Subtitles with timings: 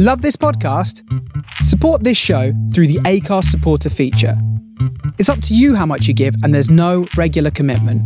[0.00, 1.02] Love this podcast?
[1.64, 4.40] Support this show through the Acast supporter feature.
[5.18, 8.00] It's up to you how much you give, and there's no regular commitment.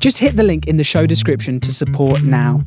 [0.00, 2.64] Just hit the link in the show description to support now.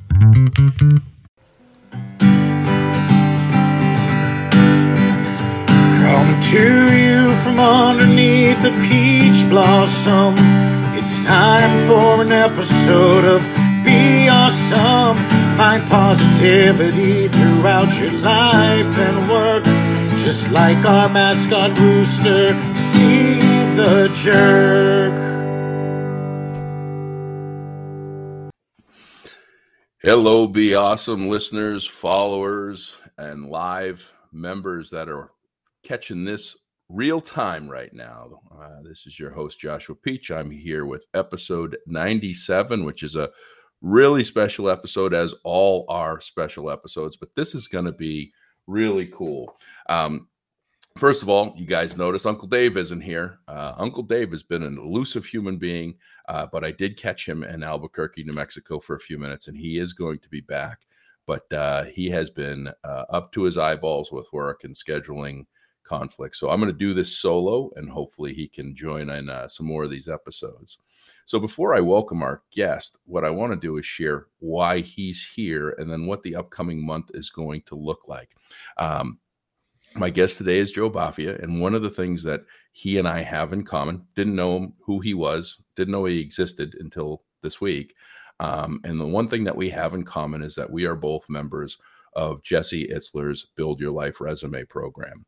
[6.04, 10.36] Coming to you from underneath a peach blossom.
[10.96, 13.42] It's time for an episode of
[13.84, 15.49] Be Awesome.
[15.60, 19.66] Find positivity throughout your life and work.
[20.24, 25.20] Just like our mascot rooster, Steve the Jerk.
[30.02, 35.34] Hello, be awesome listeners, followers, and live members that are
[35.84, 36.56] catching this
[36.88, 38.30] real time right now.
[38.50, 40.32] Uh, this is your host, Joshua Peach.
[40.32, 43.30] I'm here with episode 97, which is a
[43.82, 48.32] really special episode, as all our special episodes, but this is going to be
[48.68, 49.58] really cool.
[49.88, 50.28] Um,
[50.98, 53.40] First of all, you guys notice Uncle Dave isn't here.
[53.48, 55.96] Uh, Uncle Dave has been an elusive human being,
[56.28, 59.56] uh, but I did catch him in Albuquerque, New Mexico for a few minutes, and
[59.56, 60.82] he is going to be back.
[61.26, 65.46] But uh, he has been uh, up to his eyeballs with work and scheduling
[65.86, 66.38] conflicts.
[66.38, 69.68] So I'm going to do this solo, and hopefully he can join in uh, some
[69.68, 70.80] more of these episodes.
[71.30, 75.24] So before I welcome our guest, what I want to do is share why he's
[75.24, 78.32] here and then what the upcoming month is going to look like.
[78.78, 79.20] Um,
[79.94, 83.22] my guest today is Joe Bafia, and one of the things that he and I
[83.22, 87.62] have in common, didn't know him, who he was, didn't know he existed until this
[87.62, 87.94] week.
[88.40, 91.30] Um, and the one thing that we have in common is that we are both
[91.30, 91.78] members
[92.14, 95.28] of Jesse Itzler's Build Your Life Resume program.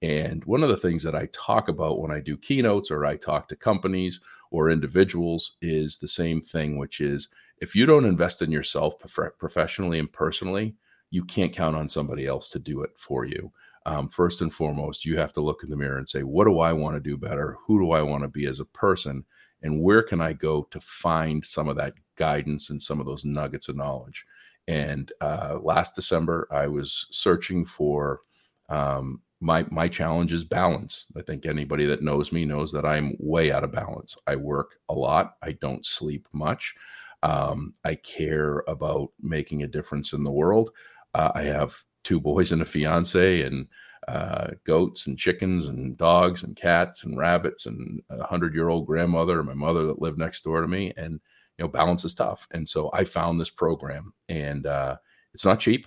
[0.00, 3.16] And one of the things that I talk about when I do keynotes or I
[3.16, 8.42] talk to companies or individuals is the same thing, which is if you don't invest
[8.42, 10.74] in yourself prof- professionally and personally,
[11.10, 13.52] you can't count on somebody else to do it for you
[13.86, 16.60] um, first and foremost, you have to look in the mirror and say, what do
[16.60, 17.56] I want to do better?
[17.66, 19.24] Who do I want to be as a person?
[19.62, 23.24] And where can I go to find some of that guidance and some of those
[23.24, 24.24] nuggets of knowledge?
[24.68, 28.20] And uh, last December, I was searching for
[28.68, 31.06] um, my my challenge is balance.
[31.16, 34.16] I think anybody that knows me knows that I'm way out of balance.
[34.26, 35.36] I work a lot.
[35.42, 36.74] I don't sleep much.
[37.22, 40.70] Um, I care about making a difference in the world.
[41.14, 41.74] Uh, I have
[42.04, 43.66] two boys and a fiance and
[44.08, 48.86] uh, goats and chickens and dogs and cats and rabbits and a hundred year old
[48.86, 50.92] grandmother and my mother that lived next door to me.
[50.96, 51.20] And,
[51.58, 52.46] you know, balance is tough.
[52.52, 54.96] And so I found this program and uh,
[55.34, 55.86] it's not cheap,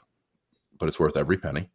[0.80, 1.70] but it's worth every penny.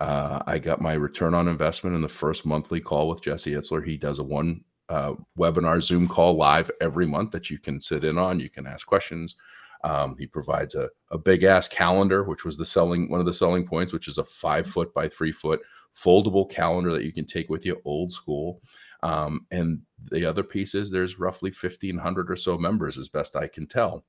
[0.00, 3.84] Uh, I got my return on investment in the first monthly call with Jesse Itzler.
[3.84, 8.04] He does a one uh, webinar Zoom call live every month that you can sit
[8.04, 8.40] in on.
[8.40, 9.36] You can ask questions.
[9.84, 13.34] Um, he provides a, a big ass calendar, which was the selling one of the
[13.34, 15.60] selling points, which is a five foot by three foot
[15.94, 18.60] foldable calendar that you can take with you, old school.
[19.02, 19.80] Um, and
[20.10, 24.04] the other piece is there's roughly 1,500 or so members, as best I can tell.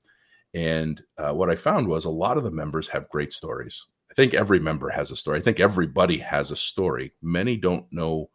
[0.53, 3.85] And uh, what I found was a lot of the members have great stories.
[4.11, 5.39] I think every member has a story.
[5.39, 7.13] I think everybody has a story.
[7.21, 8.29] Many don't know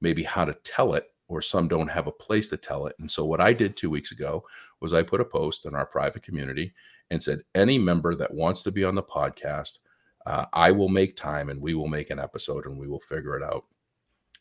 [0.00, 2.96] maybe how to tell it, or some don't have a place to tell it.
[2.98, 4.44] And so, what I did two weeks ago
[4.80, 6.74] was I put a post in our private community
[7.10, 9.78] and said, any member that wants to be on the podcast,
[10.26, 13.36] uh, I will make time and we will make an episode and we will figure
[13.36, 13.64] it out.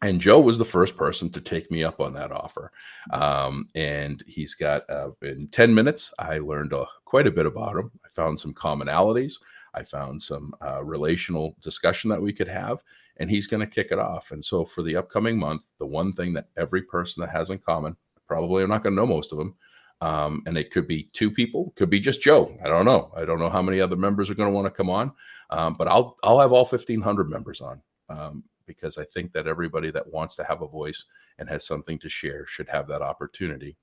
[0.01, 2.71] And Joe was the first person to take me up on that offer.
[3.11, 7.77] Um, and he's got, uh, in 10 minutes, I learned uh, quite a bit about
[7.77, 7.89] him.
[8.05, 9.35] I found some commonalities.
[9.73, 12.81] I found some uh, relational discussion that we could have,
[13.17, 14.31] and he's going to kick it off.
[14.31, 17.59] And so, for the upcoming month, the one thing that every person that has in
[17.59, 17.95] common,
[18.27, 19.55] probably I'm not going to know most of them,
[20.01, 22.55] um, and it could be two people, could be just Joe.
[22.63, 23.11] I don't know.
[23.15, 25.11] I don't know how many other members are going to want to come on,
[25.49, 29.91] um, but I'll I'll have all 1,500 members on um, because I think that everybody
[29.91, 31.05] that wants to have a voice
[31.39, 33.77] and has something to share should have that opportunity.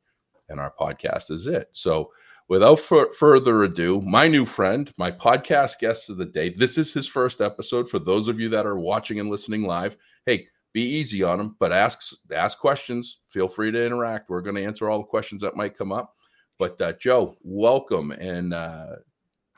[0.48, 1.68] And our podcast is it.
[1.72, 2.10] So,
[2.50, 6.50] without f- further ado, my new friend, my podcast guest of the day.
[6.50, 7.88] This is his first episode.
[7.88, 11.56] For those of you that are watching and listening live, hey, be easy on him,
[11.58, 13.20] but ask ask questions.
[13.28, 14.28] Feel free to interact.
[14.28, 16.14] We're going to answer all the questions that might come up.
[16.58, 18.96] But uh, Joe, welcome, and uh,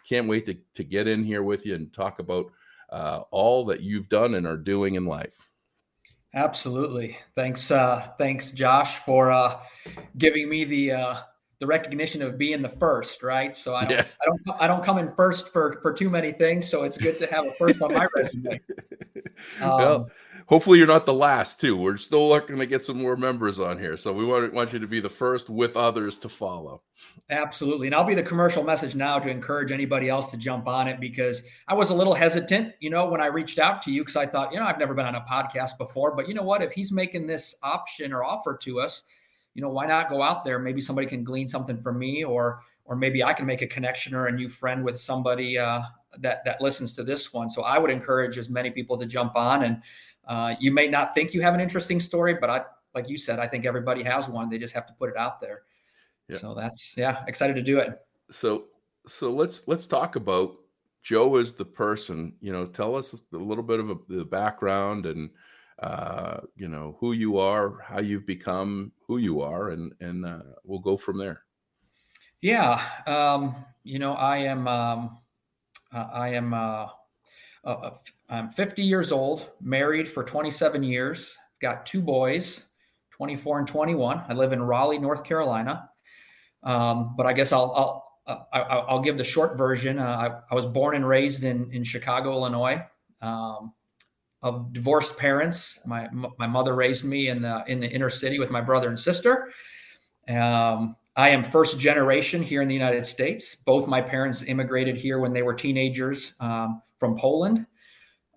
[0.08, 2.46] can't wait to to get in here with you and talk about
[2.90, 5.36] uh, all that you've done and are doing in life.
[6.34, 7.18] Absolutely.
[7.34, 9.58] Thanks, uh, thanks, Josh, for uh,
[10.16, 11.14] giving me the uh,
[11.62, 13.22] the recognition of being the first.
[13.22, 13.56] Right.
[13.56, 14.04] So I don't, yeah.
[14.20, 16.68] I don't, I don't come in first for for too many things.
[16.68, 18.60] So it's good to have a first on my resume.
[19.60, 20.10] Um, well,
[20.46, 21.76] hopefully you're not the last too.
[21.76, 24.78] We're still looking to get some more members on here, so we want want you
[24.78, 26.82] to be the first with others to follow.
[27.30, 30.86] Absolutely, and I'll be the commercial message now to encourage anybody else to jump on
[30.86, 34.02] it because I was a little hesitant, you know, when I reached out to you
[34.02, 36.42] because I thought, you know, I've never been on a podcast before, but you know
[36.42, 36.62] what?
[36.62, 39.02] If he's making this option or offer to us,
[39.54, 40.58] you know, why not go out there?
[40.58, 44.14] Maybe somebody can glean something from me, or or maybe I can make a connection
[44.14, 45.82] or a new friend with somebody uh,
[46.18, 47.48] that that listens to this one.
[47.48, 49.82] So I would encourage as many people to jump on and
[50.26, 52.62] uh, you may not think you have an interesting story, but I,
[52.94, 54.48] like you said, I think everybody has one.
[54.48, 55.62] They just have to put it out there.
[56.28, 56.38] Yeah.
[56.38, 58.00] So that's yeah, excited to do it.
[58.30, 58.64] So
[59.06, 60.56] so let's let's talk about
[61.02, 62.34] Joe as the person.
[62.40, 65.30] You know, tell us a little bit of a, the background and
[65.82, 70.42] uh, you know who you are, how you've become who you are, and and uh,
[70.64, 71.42] we'll go from there.
[72.40, 75.18] Yeah, um, you know, I am um,
[75.92, 76.86] uh, I am uh,
[77.64, 77.90] uh,
[78.28, 82.64] I'm 50 years old, married for 27 years, got two boys,
[83.10, 84.22] 24 and 21.
[84.28, 85.88] I live in Raleigh, North Carolina.
[86.64, 87.72] Um, but I guess I'll,
[88.26, 88.56] I'll, uh,
[88.88, 89.98] I, will give the short version.
[89.98, 92.84] Uh, I, I, was born and raised in, in Chicago, Illinois.
[93.20, 93.72] Um,
[94.42, 95.78] of divorced parents.
[95.86, 96.08] My
[96.38, 99.52] my mother raised me in the in the inner city with my brother and sister.
[100.28, 103.54] Um, I am first generation here in the United States.
[103.54, 107.66] Both my parents immigrated here when they were teenagers um, from Poland.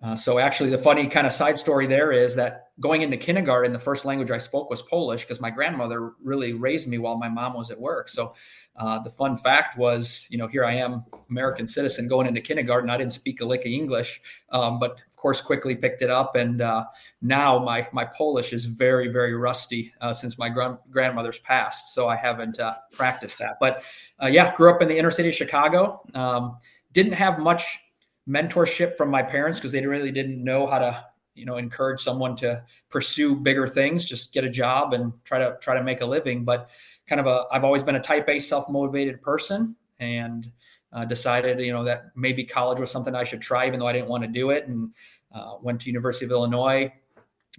[0.02, 3.72] Uh, so actually, the funny kind of side story there is that going into kindergarten,
[3.72, 7.30] the first language I spoke was Polish because my grandmother really raised me while my
[7.30, 8.10] mom was at work.
[8.10, 8.34] So
[8.76, 12.90] uh, the fun fact was, you know, here I am, American citizen, going into kindergarten.
[12.90, 14.20] I didn't speak a lick of English,
[14.50, 16.36] um, but course, quickly picked it up.
[16.36, 16.84] And uh,
[17.20, 21.94] now my my Polish is very very rusty uh, since my grand- grandmother's passed.
[21.94, 23.56] So I haven't uh, practiced that.
[23.58, 23.82] But
[24.22, 26.00] uh, yeah, grew up in the inner city of Chicago.
[26.14, 26.58] Um,
[26.92, 27.80] didn't have much
[28.28, 32.36] mentorship from my parents because they really didn't know how to you know encourage someone
[32.36, 36.06] to pursue bigger things just get a job and try to try to make a
[36.06, 36.68] living but
[37.06, 40.50] kind of a i've always been a type a self-motivated person and
[40.92, 43.92] uh, decided you know that maybe college was something i should try even though i
[43.92, 44.92] didn't want to do it and
[45.32, 46.90] uh, went to university of illinois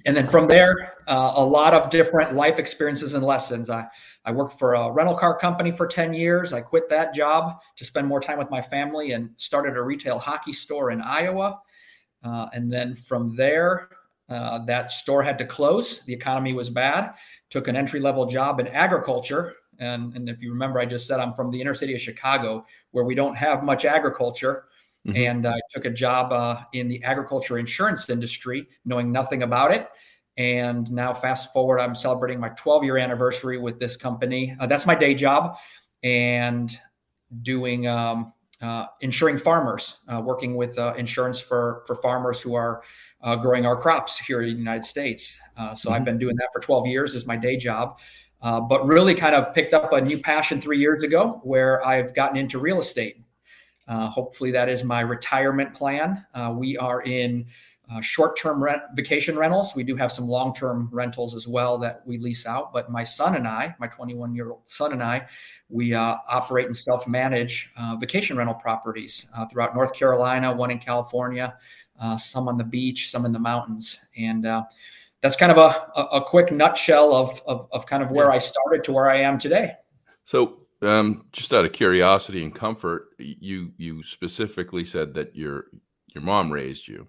[0.06, 3.70] and then from there, uh, a lot of different life experiences and lessons.
[3.70, 3.88] I,
[4.26, 6.54] I worked for a rental car company for 10 years.
[6.54, 10.20] I quit that job to spend more time with my family and started a retail
[10.20, 11.60] hockey store in Iowa.
[12.24, 13.90] Uh, and then from there,
[14.30, 16.02] uh, that store had to close.
[16.02, 17.14] The economy was bad.
[17.50, 19.56] Took an entry level job in agriculture.
[19.80, 22.66] And, and if you remember, I just said I'm from the inner city of Chicago,
[22.92, 24.66] where we don't have much agriculture.
[25.08, 25.18] Mm-hmm.
[25.18, 29.88] And I took a job uh, in the agriculture insurance industry, knowing nothing about it.
[30.38, 34.56] And now, fast forward, I'm celebrating my 12 year anniversary with this company.
[34.60, 35.58] Uh, that's my day job,
[36.04, 36.78] and
[37.42, 42.84] doing um, uh, insuring farmers, uh, working with uh, insurance for for farmers who are
[43.22, 45.40] uh, growing our crops here in the United States.
[45.58, 45.96] Uh, so mm-hmm.
[45.96, 48.00] I've been doing that for 12 years as my day job.
[48.42, 52.38] but really, kind of picked up a new passion three years ago, where I've gotten
[52.38, 53.24] into real estate.
[53.88, 56.26] Uh, hopefully, that is my retirement plan.
[56.34, 57.46] Uh, we are in
[57.90, 59.74] uh, short-term rent, vacation rentals.
[59.74, 62.74] We do have some long-term rentals as well that we lease out.
[62.74, 65.26] But my son and I, my 21-year-old son and I,
[65.70, 70.80] we uh, operate and self-manage uh, vacation rental properties uh, throughout North Carolina, one in
[70.80, 71.56] California,
[72.18, 74.46] some on the beach, some in the mountains, and
[75.22, 78.84] that's kind of a, a, quick nutshell of, of, of kind of where I started
[78.84, 79.74] to where I am today.
[80.26, 85.66] So um, just out of curiosity and comfort, you you specifically said that your
[86.14, 87.08] your mom raised you.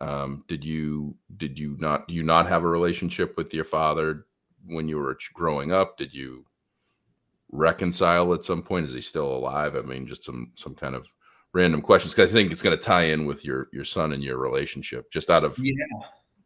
[0.00, 4.26] Um, did you did you not do you not have a relationship with your father
[4.66, 5.96] when you were growing up?
[5.98, 6.44] Did you
[7.50, 8.86] reconcile at some point?
[8.86, 9.74] Is he still alive?
[9.76, 11.06] I mean, just some some kind of
[11.52, 14.22] random questions because I think it's going to tie in with your your son and
[14.22, 15.10] your relationship.
[15.10, 15.74] Just out of yeah.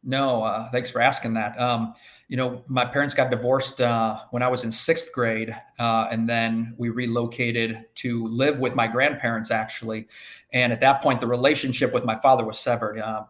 [0.05, 1.59] No, uh, thanks for asking that.
[1.59, 1.95] Um,
[2.29, 6.29] you know, my parents got divorced uh, when I was in sixth grade, uh, and
[6.29, 10.07] then we relocated to live with my grandparents actually.
[10.53, 12.99] And at that point, the relationship with my father was severed.
[12.99, 13.25] Uh,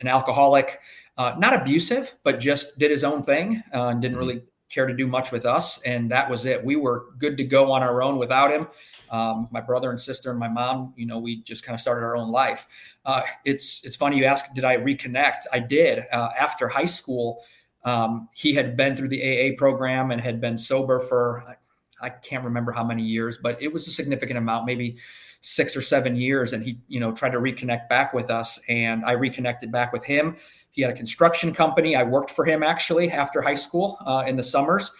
[0.00, 0.78] an alcoholic,
[1.16, 4.28] uh, not abusive, but just did his own thing uh, and didn't mm-hmm.
[4.28, 5.78] really care to do much with us.
[5.82, 6.64] And that was it.
[6.64, 8.68] We were good to go on our own without him.
[9.10, 12.02] Um, my brother and sister and my mom, you know, we just kind of started
[12.02, 12.66] our own life.
[13.04, 15.42] Uh, it's it's funny you ask, did I reconnect?
[15.52, 17.44] I did uh, after high school.
[17.84, 21.56] Um, he had been through the AA program and had been sober for
[22.00, 24.98] I can't remember how many years, but it was a significant amount, maybe
[25.40, 26.52] six or seven years.
[26.52, 30.04] And he, you know, tried to reconnect back with us, and I reconnected back with
[30.04, 30.36] him.
[30.70, 31.96] He had a construction company.
[31.96, 34.92] I worked for him actually after high school uh, in the summers.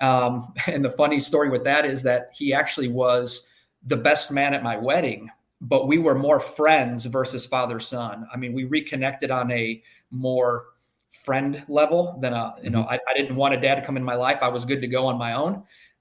[0.00, 3.42] Um, and the funny story with that is that he actually was
[3.84, 8.26] the best man at my wedding, but we were more friends versus father son.
[8.32, 10.66] I mean, we reconnected on a more
[11.10, 12.92] friend level than a you know mm-hmm.
[12.92, 14.86] I, I, didn't want a dad to come in my life i was good to
[14.86, 15.54] go on my own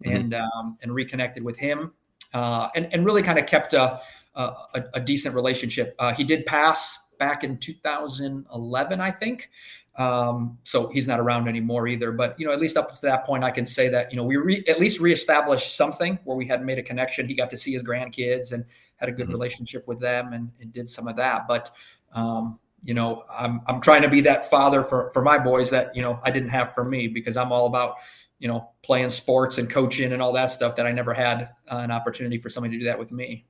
[0.03, 0.13] mm-hmm.
[0.15, 1.93] and um, and reconnected with him
[2.35, 3.99] uh, and and really kind of kept a
[4.35, 5.95] a, a decent relationship.
[5.97, 9.49] Uh, he did pass back in 2011 i think.
[9.97, 13.25] Um, so he's not around anymore either but you know at least up to that
[13.25, 16.45] point i can say that you know we re- at least reestablished something where we
[16.45, 17.29] had made a connection.
[17.29, 18.65] He got to see his grandkids and
[18.97, 19.31] had a good mm-hmm.
[19.31, 21.47] relationship with them and, and, did some of that.
[21.47, 21.71] But
[22.13, 25.95] um, you know, I'm I'm trying to be that father for for my boys that
[25.95, 27.95] you know I didn't have for me because I'm all about
[28.39, 31.77] you know playing sports and coaching and all that stuff that I never had uh,
[31.77, 33.45] an opportunity for somebody to do that with me.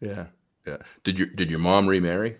[0.00, 0.26] Yeah,
[0.66, 0.78] yeah.
[1.04, 2.36] Did your did your mom remarry?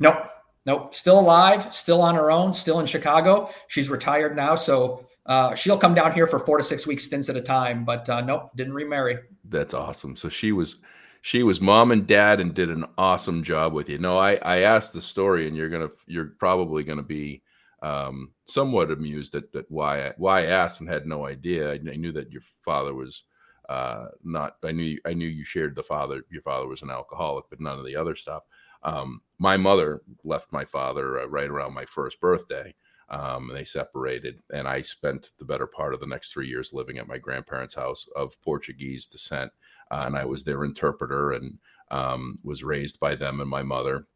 [0.00, 0.26] Nope,
[0.66, 0.94] nope.
[0.94, 3.50] Still alive, still on her own, still in Chicago.
[3.68, 7.28] She's retired now, so uh, she'll come down here for four to six week stints
[7.28, 7.84] at a time.
[7.84, 9.18] But uh, nope, didn't remarry.
[9.44, 10.16] That's awesome.
[10.16, 10.78] So she was
[11.22, 13.98] she was mom and dad and did an awesome job with you.
[13.98, 17.42] No, I I asked the story, and you're gonna you're probably gonna be
[17.82, 21.70] um, somewhat amused at, at why I, why I asked and had no idea.
[21.70, 23.22] I, I knew that your father was
[23.68, 24.56] uh, not.
[24.64, 26.22] I knew I knew you shared the father.
[26.30, 28.42] Your father was an alcoholic, but none of the other stuff.
[28.82, 32.74] Um, my mother left my father uh, right around my first birthday.
[33.08, 36.72] Um, and they separated, and I spent the better part of the next three years
[36.72, 39.50] living at my grandparents' house of Portuguese descent
[39.90, 41.58] uh, and I was their interpreter and
[41.90, 44.06] um, was raised by them and my mother.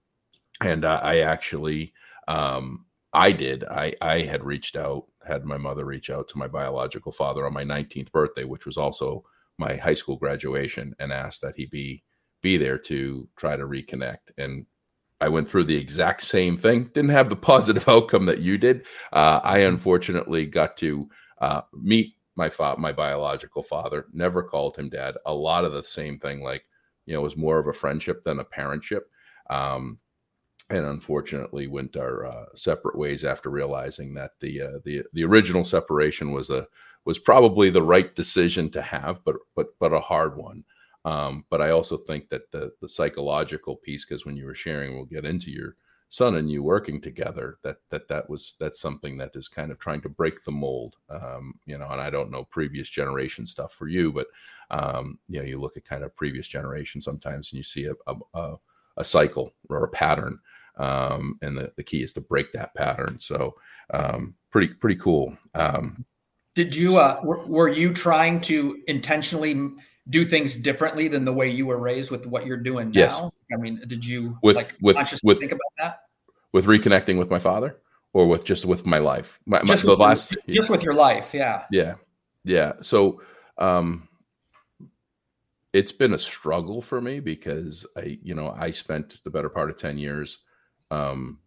[0.61, 1.93] And uh, I actually,
[2.29, 3.65] um, I did.
[3.65, 7.53] I I had reached out, had my mother reach out to my biological father on
[7.55, 9.25] my 19th birthday, which was also
[9.59, 12.03] my high school graduation, and asked that he be
[12.43, 14.33] be there to try to reconnect.
[14.37, 14.67] And
[15.21, 16.91] I went through the exact same thing.
[16.93, 18.85] Didn't have the positive outcome that you did.
[19.13, 21.09] Uh, I unfortunately got to
[21.41, 25.83] uh, meet my fa- my biological father never called him dad a lot of the
[25.83, 26.65] same thing like
[27.07, 29.03] you know was more of a friendship than a parentship
[29.51, 29.99] um,
[30.71, 35.65] and unfortunately went our uh, separate ways after realizing that the uh, the the original
[35.65, 36.67] separation was a
[37.05, 40.65] was probably the right decision to have but but but a hard one.
[41.05, 44.95] Um, but I also think that the the psychological piece because when you were sharing
[44.95, 45.77] we'll get into your
[46.09, 49.79] son and you working together that that that was that's something that is kind of
[49.79, 50.97] trying to break the mold.
[51.11, 54.29] Um, you know and i don't know previous generation stuff for you but
[54.71, 58.15] um, you know you look at kind of previous generation sometimes and you see a,
[58.35, 58.55] a,
[58.97, 60.39] a cycle or a pattern
[60.77, 63.55] um, and the, the key is to break that pattern so
[63.91, 66.05] um, pretty pretty cool um,
[66.55, 69.73] did you uh, were, were you trying to intentionally
[70.11, 73.01] do things differently than the way you were raised with what you're doing now?
[73.01, 73.21] Yes.
[73.53, 76.01] I mean, did you with like with with think about that?
[76.53, 77.79] With reconnecting with my father,
[78.13, 81.35] or with just with my life, my, just my, the last just with your life,
[81.35, 81.95] yeah, yeah,
[82.45, 82.75] yeah.
[82.81, 83.21] So,
[83.59, 84.09] um,
[85.73, 89.71] it's been a struggle for me because I, you know, I spent the better part
[89.71, 90.39] of ten years,
[90.91, 91.39] um,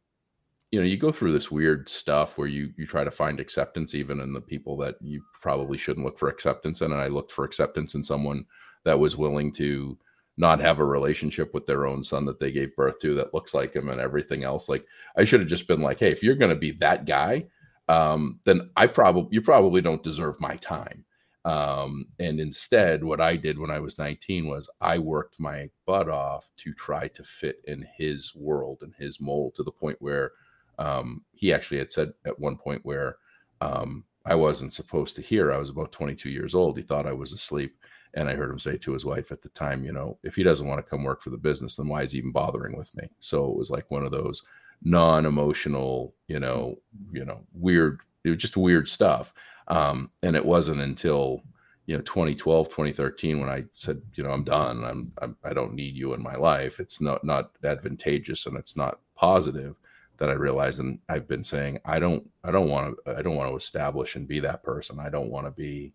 [0.71, 3.95] you know you go through this weird stuff where you you try to find acceptance
[3.95, 7.45] even in the people that you probably shouldn't look for acceptance and i looked for
[7.45, 8.45] acceptance in someone
[8.83, 9.97] that was willing to
[10.39, 13.53] not have a relationship with their own son that they gave birth to that looks
[13.55, 14.69] like him and everything else.
[14.69, 17.45] Like i should have just been like hey if you're going to be that guy
[17.89, 21.05] um, then i probably you probably don't deserve my time
[21.47, 26.09] um, and instead what i did when i was 19 was i worked my butt
[26.09, 30.31] off to try to fit in his world and his mold to the point where
[30.79, 33.17] um, he actually had said at one point where
[33.61, 35.51] um, I wasn't supposed to hear.
[35.51, 36.77] I was about 22 years old.
[36.77, 37.77] He thought I was asleep.
[38.13, 40.43] And I heard him say to his wife at the time, you know, if he
[40.43, 42.93] doesn't want to come work for the business, then why is he even bothering with
[42.95, 43.09] me?
[43.19, 44.43] So it was like one of those
[44.83, 46.77] non-emotional, you know,
[47.11, 49.33] you know, weird, it was just weird stuff.
[49.67, 51.41] Um, and it wasn't until,
[51.85, 54.83] you know, 2012, 2013, when I said, you know, I'm done.
[54.83, 56.79] I'm, I'm I don't need you in my life.
[56.79, 59.75] It's not, not advantageous and it's not positive
[60.17, 63.35] that I realized, and I've been saying, I don't, I don't want to, I don't
[63.35, 64.99] want to establish and be that person.
[64.99, 65.93] I don't want to be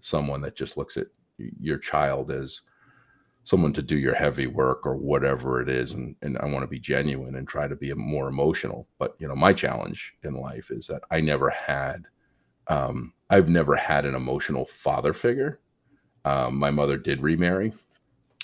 [0.00, 1.08] someone that just looks at
[1.60, 2.60] your child as
[3.44, 5.92] someone to do your heavy work or whatever it is.
[5.92, 8.88] And, and I want to be genuine and try to be more emotional.
[8.98, 12.06] But, you know, my challenge in life is that I never had,
[12.68, 15.60] um, I've never had an emotional father figure.
[16.24, 17.72] Um, my mother did remarry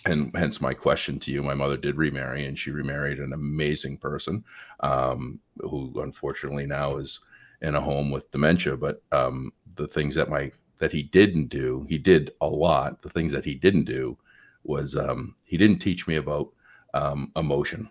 [0.06, 1.42] and hence my question to you.
[1.42, 4.44] My mother did remarry and she remarried an amazing person
[4.80, 7.20] um, who unfortunately now is
[7.60, 8.76] in a home with dementia.
[8.76, 13.02] But um, the things that my that he didn't do he did a lot.
[13.02, 14.18] The things that he didn't do
[14.64, 16.48] was um, he didn't teach me about
[16.94, 17.88] um, emotion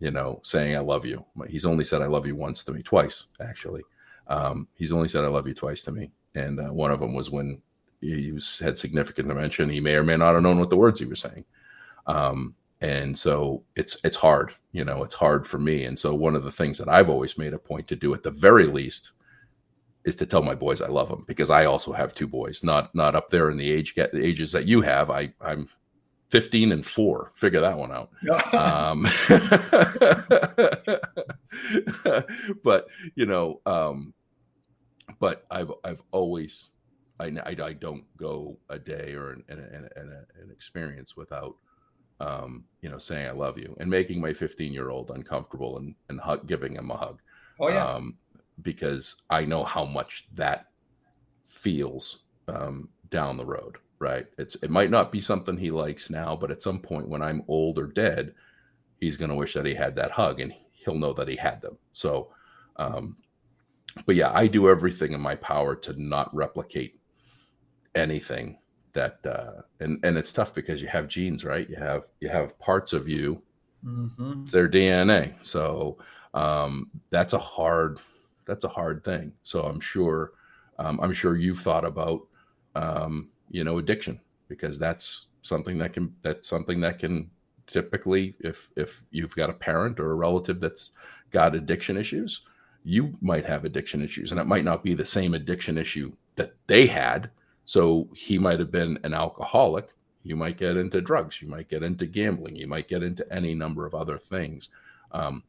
[0.00, 1.24] you know saying i love you.
[1.48, 3.82] He's only said i love you once to me twice actually
[4.28, 7.14] um, he's only said i love you twice to me and uh, one of them
[7.14, 7.60] was when
[8.00, 9.66] he was, had significant dementia.
[9.66, 11.44] He may or may not have known what the words he was saying.
[12.06, 16.34] Um, and so it's it's hard you know it's hard for me and so one
[16.34, 19.12] of the things that i've always made a point to do at the very least
[20.04, 22.92] is to tell my boys i love them because i also have two boys not
[22.94, 25.68] not up there in the age get the ages that you have i i'm
[26.30, 28.10] 15 and 4 figure that one out
[28.54, 29.06] um,
[32.64, 34.12] but you know um,
[35.18, 36.70] but i've i've always
[37.20, 41.56] I, I, I don't go a day or an, an, an, an experience without
[42.20, 45.94] um, you know, saying I love you and making my 15 year old uncomfortable and,
[46.08, 47.20] and hug, giving him a hug.
[47.60, 47.86] Oh, yeah.
[47.86, 48.18] Um,
[48.62, 50.66] because I know how much that
[51.48, 54.26] feels um, down the road, right?
[54.38, 57.42] It's, it might not be something he likes now, but at some point when I'm
[57.48, 58.34] old or dead,
[59.00, 61.60] he's going to wish that he had that hug and he'll know that he had
[61.60, 61.78] them.
[61.92, 62.30] So,
[62.76, 63.16] um,
[64.06, 67.00] but yeah, I do everything in my power to not replicate
[67.94, 68.58] anything
[68.92, 71.68] that uh, and and it's tough because you have genes, right?
[71.68, 73.42] You have you have parts of you,
[73.84, 74.44] mm-hmm.
[74.46, 75.34] their DNA.
[75.42, 75.98] So
[76.32, 77.98] um, that's a hard
[78.46, 79.32] that's a hard thing.
[79.42, 80.32] So I'm sure
[80.78, 82.22] um, I'm sure you've thought about
[82.74, 87.30] um, you know addiction because that's something that can that's something that can
[87.66, 90.90] typically if if you've got a parent or a relative that's
[91.30, 92.42] got addiction issues
[92.84, 96.54] you might have addiction issues and it might not be the same addiction issue that
[96.66, 97.30] they had
[97.64, 99.88] so he might have been an alcoholic.
[100.22, 101.40] You might get into drugs.
[101.40, 102.56] You might get into gambling.
[102.56, 104.68] You might get into any number of other things.
[105.12, 105.42] Um,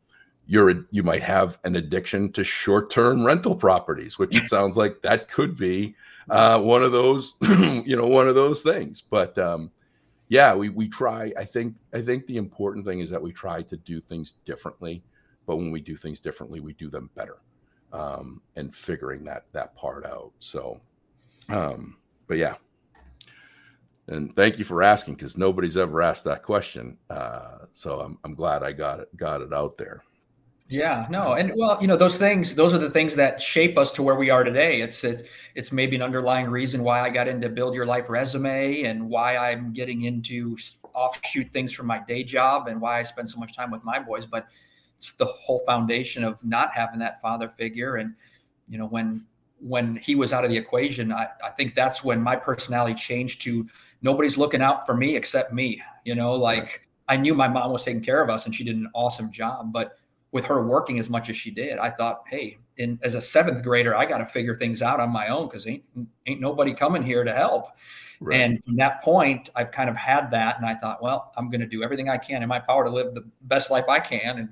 [0.48, 5.28] you're you might have an addiction to short-term rental properties, which it sounds like that
[5.28, 5.96] could be
[6.30, 9.02] uh, one of those, you know, one of those things.
[9.02, 9.72] But um,
[10.30, 11.32] yeah, we we try.
[11.38, 15.04] I think I think the important thing is that we try to do things differently.
[15.46, 17.38] But when we do things differently, we do them better.
[17.94, 20.32] Um, and figuring that that part out.
[20.40, 20.82] So,
[21.50, 22.56] um, but yeah.
[24.08, 26.98] And thank you for asking because nobody's ever asked that question.
[27.10, 30.04] Uh, so I'm, I'm glad I got it got it out there.
[30.68, 33.92] Yeah, no, and well, you know, those things, those are the things that shape us
[33.92, 34.82] to where we are today.
[34.82, 35.22] It's it's
[35.54, 39.38] it's maybe an underlying reason why I got into build your life resume and why
[39.38, 40.58] I'm getting into
[40.96, 44.00] offshoot things from my day job and why I spend so much time with my
[44.00, 44.26] boys.
[44.26, 44.48] But
[44.98, 47.98] it's the whole foundation of not having that father figure.
[47.98, 48.16] And
[48.68, 49.28] you know, when
[49.60, 53.40] when he was out of the equation, I, I think that's when my personality changed
[53.42, 53.68] to
[54.02, 55.80] nobody's looking out for me except me.
[56.06, 58.78] You know, like I knew my mom was taking care of us and she did
[58.78, 60.00] an awesome job, but
[60.36, 63.64] with her working as much as she did, I thought, hey, in, as a seventh
[63.64, 65.86] grader, I got to figure things out on my own because ain't
[66.26, 67.68] ain't nobody coming here to help.
[68.20, 68.42] Right.
[68.42, 71.62] And from that point, I've kind of had that, and I thought, well, I'm going
[71.62, 74.40] to do everything I can in my power to live the best life I can.
[74.40, 74.50] And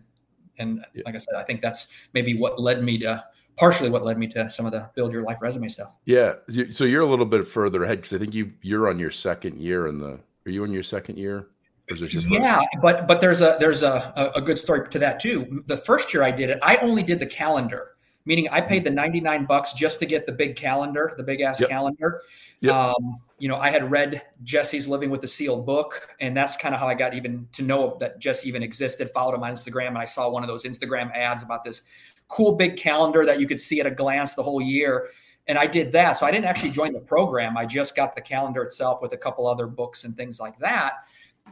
[0.58, 1.04] and yeah.
[1.06, 3.22] like I said, I think that's maybe what led me to
[3.58, 5.98] partially what led me to some of the build your life resume stuff.
[6.06, 6.36] Yeah.
[6.72, 9.58] So you're a little bit further ahead because I think you you're on your second
[9.58, 10.18] year in the.
[10.46, 11.50] Are you in your second year?
[12.30, 15.64] Yeah, but but there's a there's a, a good story to that too.
[15.68, 17.92] The first year I did it, I only did the calendar,
[18.26, 21.60] meaning I paid the 99 bucks just to get the big calendar, the big ass
[21.60, 21.70] yep.
[21.70, 22.22] calendar.
[22.62, 22.74] Yep.
[22.74, 26.74] Um, you know, I had read Jesse's Living with the Sealed book, and that's kind
[26.74, 29.10] of how I got even to know that Jesse even existed.
[29.10, 31.82] Followed him on Instagram, and I saw one of those Instagram ads about this
[32.30, 35.10] cool big calendar that you could see at a glance the whole year.
[35.48, 36.14] And I did that.
[36.14, 37.58] So I didn't actually join the program.
[37.58, 41.06] I just got the calendar itself with a couple other books and things like that.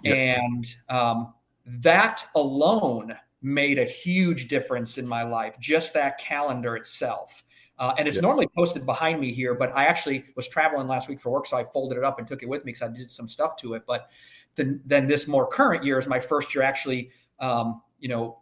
[0.04, 0.18] Yep.
[0.18, 1.34] And um,
[1.66, 7.44] that alone made a huge difference in my life, just that calendar itself.
[7.80, 8.24] Uh, and it's yep.
[8.24, 11.58] normally posted behind me here, but I actually was traveling last week for work, so
[11.58, 13.74] I folded it up and took it with me because I did some stuff to
[13.74, 13.84] it.
[13.88, 14.10] But
[14.56, 18.42] then, then this more current year is my first year actually, um, you know,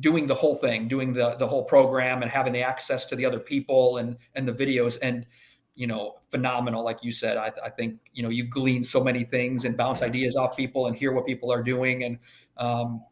[0.00, 3.24] doing the whole thing, doing the the whole program, and having the access to the
[3.24, 5.26] other people and and the videos and
[5.76, 9.22] you know phenomenal like you said I, I think you know you glean so many
[9.24, 12.18] things and bounce ideas off people and hear what people are doing and
[12.56, 13.04] um,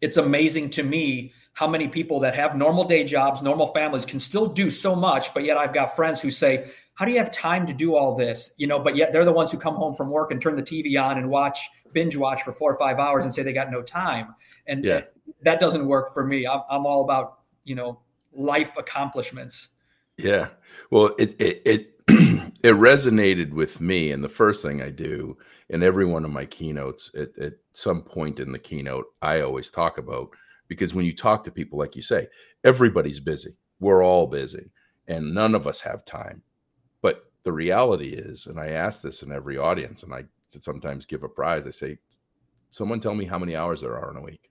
[0.00, 4.20] it's amazing to me how many people that have normal day jobs normal families can
[4.20, 7.30] still do so much but yet i've got friends who say how do you have
[7.30, 9.94] time to do all this you know but yet they're the ones who come home
[9.94, 12.98] from work and turn the tv on and watch binge watch for four or five
[12.98, 14.34] hours and say they got no time
[14.66, 15.00] and yeah
[15.42, 16.46] that doesn't work for me.
[16.46, 18.00] I'm, I'm all about, you know,
[18.32, 19.68] life accomplishments.
[20.16, 20.48] Yeah.
[20.90, 21.94] Well, it, it, it,
[22.62, 24.12] it resonated with me.
[24.12, 25.36] And the first thing I do
[25.68, 29.70] in every one of my keynotes at, at some point in the keynote, I always
[29.70, 30.30] talk about
[30.68, 32.28] because when you talk to people, like you say,
[32.64, 33.56] everybody's busy.
[33.80, 34.70] We're all busy
[35.10, 36.42] and none of us have time.
[37.02, 40.24] But the reality is, and I ask this in every audience, and I
[40.58, 41.98] sometimes give a prize, I say,
[42.70, 44.50] someone tell me how many hours there are in a week.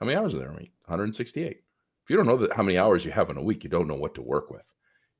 [0.00, 0.72] How many hours are there in a week?
[0.86, 1.48] 168.
[2.04, 3.88] If you don't know that how many hours you have in a week, you don't
[3.88, 4.72] know what to work with.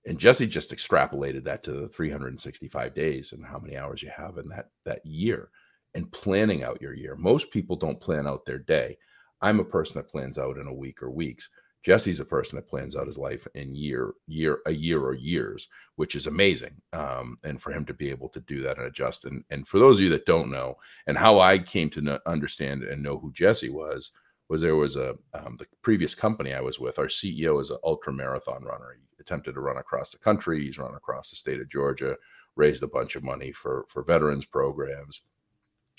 [0.07, 4.39] And Jesse just extrapolated that to the 365 days and how many hours you have
[4.39, 5.51] in that that year.
[5.95, 7.17] and planning out your year.
[7.17, 8.99] Most people don't plan out their day.
[9.41, 11.49] I'm a person that plans out in a week or weeks.
[11.85, 15.69] Jesse's a person that plans out his life in year, year, a year or years,
[15.97, 16.75] which is amazing.
[16.93, 19.25] Um, and for him to be able to do that and adjust.
[19.25, 22.83] And, and for those of you that don't know, and how I came to understand
[22.83, 24.11] and know who Jesse was,
[24.49, 26.99] was there was a um, the previous company I was with.
[26.99, 28.97] Our CEO is an ultra marathon runner.
[28.97, 30.65] He attempted to run across the country.
[30.65, 32.17] He's run across the state of Georgia,
[32.55, 35.23] raised a bunch of money for for veterans programs,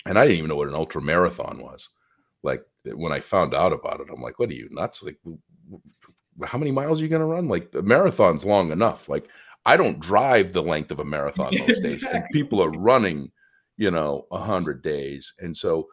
[0.06, 1.88] and I didn't even know what an ultra marathon was.
[2.42, 5.02] Like when I found out about it, I'm like, "What are you nuts?
[5.02, 5.18] Like,
[6.44, 7.48] how many miles are you going to run?
[7.48, 9.08] Like the marathon's long enough.
[9.08, 9.28] Like
[9.66, 11.90] I don't drive the length of a marathon most exactly.
[11.90, 13.30] days, and people are running,
[13.76, 15.34] you know, a hundred days.
[15.40, 15.88] And so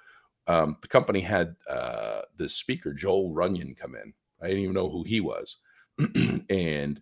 [0.48, 4.14] um, the company had uh, this speaker, Joel Runyon, come in.
[4.42, 5.58] I didn't even know who he was,
[6.50, 7.02] and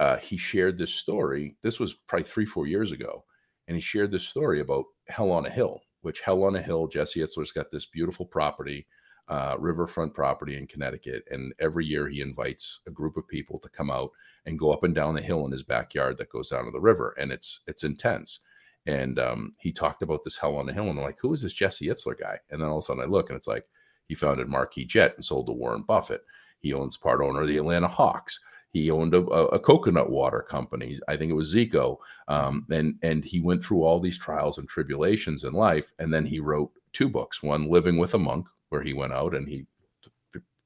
[0.00, 1.56] uh, he shared this story.
[1.62, 3.24] This was probably three, four years ago,
[3.68, 6.86] and he shared this story about Hell on a Hill, which Hell on a Hill,
[6.88, 8.86] Jesse Itzler's got this beautiful property
[9.28, 11.24] uh, riverfront property in Connecticut.
[11.30, 14.10] And every year he invites a group of people to come out
[14.46, 16.80] and go up and down the hill in his backyard that goes down to the
[16.80, 17.14] river.
[17.18, 18.40] And it's it's intense.
[18.86, 21.40] And um, he talked about this hell on a hill, and I'm like, who is
[21.40, 22.38] this Jesse Itzler guy?
[22.50, 23.64] And then all of a sudden I look, and it's like
[24.08, 26.22] he founded Marquis Jet and sold to Warren Buffett.
[26.58, 28.40] He owns part owner of the Atlanta Hawks.
[28.72, 30.98] He owned a, a, coconut water company.
[31.06, 31.98] I think it was Zico.
[32.28, 36.24] Um, and and he went through all these trials and tribulations in life, and then
[36.24, 37.42] he wrote two books.
[37.42, 39.66] One, Living with a Monk, where he went out and he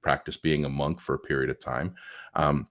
[0.07, 1.93] practiced being a monk for a period of time.
[2.35, 2.69] Um,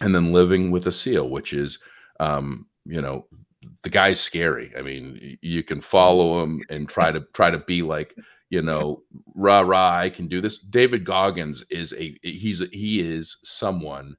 [0.00, 1.78] and then living with a seal, which is,
[2.20, 3.26] um, you know,
[3.82, 4.72] the guy's scary.
[4.78, 8.16] I mean, you can follow him and try to try to be like,
[8.48, 9.02] you know,
[9.34, 10.60] rah rah, I can do this.
[10.60, 14.16] David Goggins is a he's a, he is someone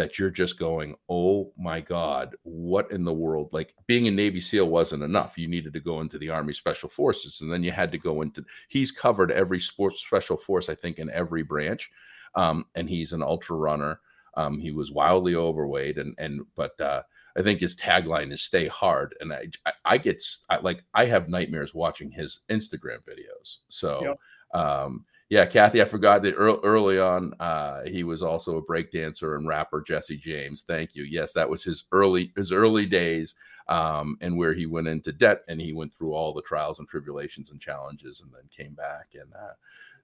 [0.00, 3.52] that you're just going, oh my God, what in the world?
[3.52, 5.36] Like being a Navy SEAL wasn't enough.
[5.36, 8.22] You needed to go into the Army Special Forces, and then you had to go
[8.22, 8.42] into.
[8.68, 11.90] He's covered every sports special force, I think, in every branch,
[12.34, 14.00] um, and he's an ultra runner.
[14.38, 17.02] Um, he was wildly overweight, and and but uh,
[17.36, 21.04] I think his tagline is "Stay hard," and I I, I get I, like I
[21.04, 23.58] have nightmares watching his Instagram videos.
[23.68, 24.00] So.
[24.02, 24.18] Yep.
[24.52, 29.36] Um, yeah, Kathy, I forgot that early on uh, he was also a break dancer
[29.36, 29.80] and rapper.
[29.80, 31.04] Jesse James, thank you.
[31.04, 33.36] Yes, that was his early his early days,
[33.68, 36.88] um, and where he went into debt and he went through all the trials and
[36.88, 39.06] tribulations and challenges, and then came back.
[39.14, 39.52] And uh,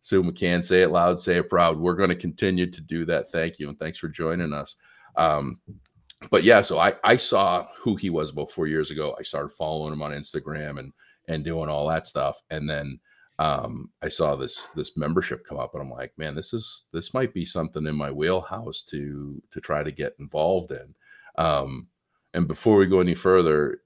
[0.00, 1.76] Sue McCann, say it loud, say it proud.
[1.76, 3.28] We're going to continue to do that.
[3.32, 4.76] Thank you, and thanks for joining us.
[5.16, 5.60] Um,
[6.30, 9.16] but yeah, so I I saw who he was about four years ago.
[9.18, 10.92] I started following him on Instagram and
[11.26, 13.00] and doing all that stuff, and then
[13.38, 17.12] um, I saw this this membership come up, and I'm like, man, this is this
[17.12, 20.94] might be something in my wheelhouse to to try to get involved in.
[21.36, 21.88] Um,
[22.32, 23.82] and before we go any further,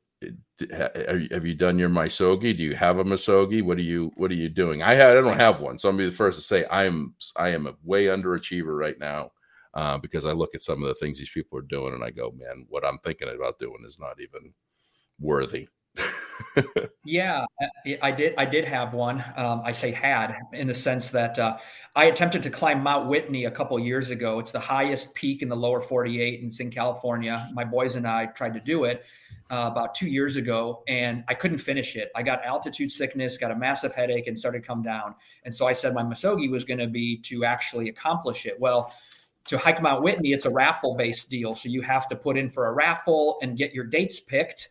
[0.73, 2.57] have you done your misogi?
[2.57, 3.63] Do you have a misogi?
[3.63, 4.83] What are you What are you doing?
[4.83, 7.49] I I don't have one, so I'm be the first to say I am I
[7.49, 9.31] am a way underachiever right now
[9.75, 12.11] uh, because I look at some of the things these people are doing, and I
[12.11, 14.53] go, man, what I'm thinking about doing is not even
[15.19, 15.69] worthy
[17.05, 17.45] yeah,
[18.03, 18.35] I did.
[18.37, 19.23] I did have one.
[19.37, 21.59] Um, I say had in the sense that uh,
[21.97, 24.39] I attempted to climb Mount Whitney a couple years ago.
[24.39, 27.49] It's the highest peak in the lower 48, and it's in California.
[27.53, 29.05] My boys and I tried to do it
[29.51, 32.11] uh, about two years ago, and I couldn't finish it.
[32.15, 35.15] I got altitude sickness, got a massive headache, and started to come down.
[35.45, 38.59] And so I said my misogi was going to be to actually accomplish it.
[38.59, 38.93] Well
[39.47, 41.55] to hike Mount Whitney, it's a raffle based deal.
[41.55, 44.69] So you have to put in for a raffle and get your dates picked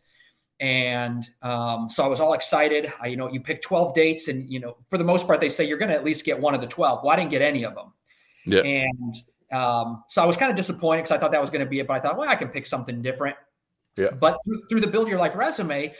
[0.60, 2.92] and um, so I was all excited.
[3.02, 5.50] I, you know, you pick 12 dates, and you know, for the most part, they
[5.50, 7.04] say you're going to at least get one of the 12.
[7.04, 7.94] Well, I didn't get any of them.
[8.46, 8.62] Yeah.
[8.62, 9.16] And
[9.52, 11.80] um, so I was kind of disappointed because I thought that was going to be
[11.80, 13.38] it, but I thought, well, I can pick something different.
[13.98, 14.12] Yeah.
[14.12, 15.94] But through, through the Build Your Life resume,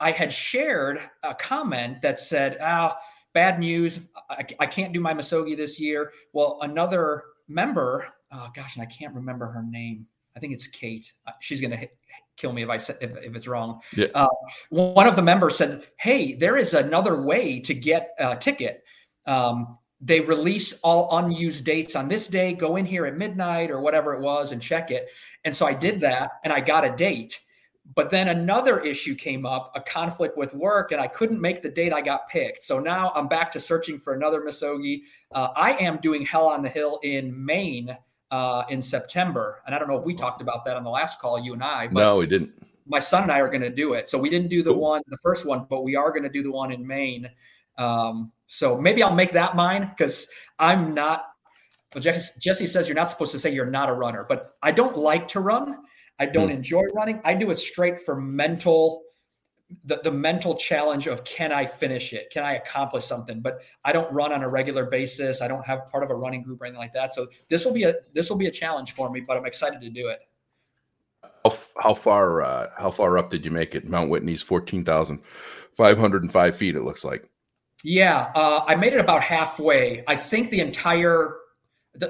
[0.00, 2.98] I had shared a comment that said, "Ah,
[3.32, 4.00] bad news.
[4.30, 8.86] I, I can't do my Misogi this year." Well, another member, oh gosh, and I
[8.86, 10.06] can't remember her name.
[10.36, 11.12] I think it's Kate.
[11.26, 11.88] Uh, she's going to
[12.36, 13.80] kill me if I said if, if it's wrong.
[13.94, 14.06] Yeah.
[14.14, 14.28] Uh,
[14.70, 18.84] one of the members said, "Hey, there is another way to get a ticket.
[19.26, 22.52] Um, they release all unused dates on this day.
[22.52, 25.08] Go in here at midnight or whatever it was and check it."
[25.44, 27.40] And so I did that, and I got a date.
[27.94, 31.68] But then another issue came up, a conflict with work, and I couldn't make the
[31.68, 32.62] date I got picked.
[32.62, 35.02] So now I'm back to searching for another Misogi.
[35.32, 37.94] Uh, I am doing Hell on the Hill in Maine
[38.34, 39.62] uh, in September.
[39.64, 41.62] And I don't know if we talked about that on the last call, you and
[41.62, 41.86] I.
[41.86, 42.50] But no, we didn't.
[42.84, 44.08] My son and I are going to do it.
[44.08, 44.80] So we didn't do the cool.
[44.80, 47.30] one, the first one, but we are going to do the one in Maine.
[47.78, 50.26] Um, so maybe I'll make that mine because
[50.58, 51.26] I'm not.
[51.94, 54.72] Well, Jesse, Jesse says you're not supposed to say you're not a runner, but I
[54.72, 55.76] don't like to run.
[56.18, 56.54] I don't mm.
[56.54, 57.20] enjoy running.
[57.24, 59.03] I do it straight for mental
[59.84, 62.30] the, the mental challenge of can I finish it?
[62.30, 63.40] Can I accomplish something?
[63.40, 65.40] But I don't run on a regular basis.
[65.42, 67.12] I don't have part of a running group or anything like that.
[67.12, 69.80] So this will be a this will be a challenge for me, but I'm excited
[69.80, 70.20] to do it.
[71.44, 73.88] How, how far uh, how far up did you make it?
[73.88, 75.20] Mount Whitney's fourteen thousand
[75.72, 76.76] five hundred and five feet.
[76.76, 77.28] It looks like.
[77.82, 80.02] Yeah, uh, I made it about halfway.
[80.06, 81.36] I think the entire.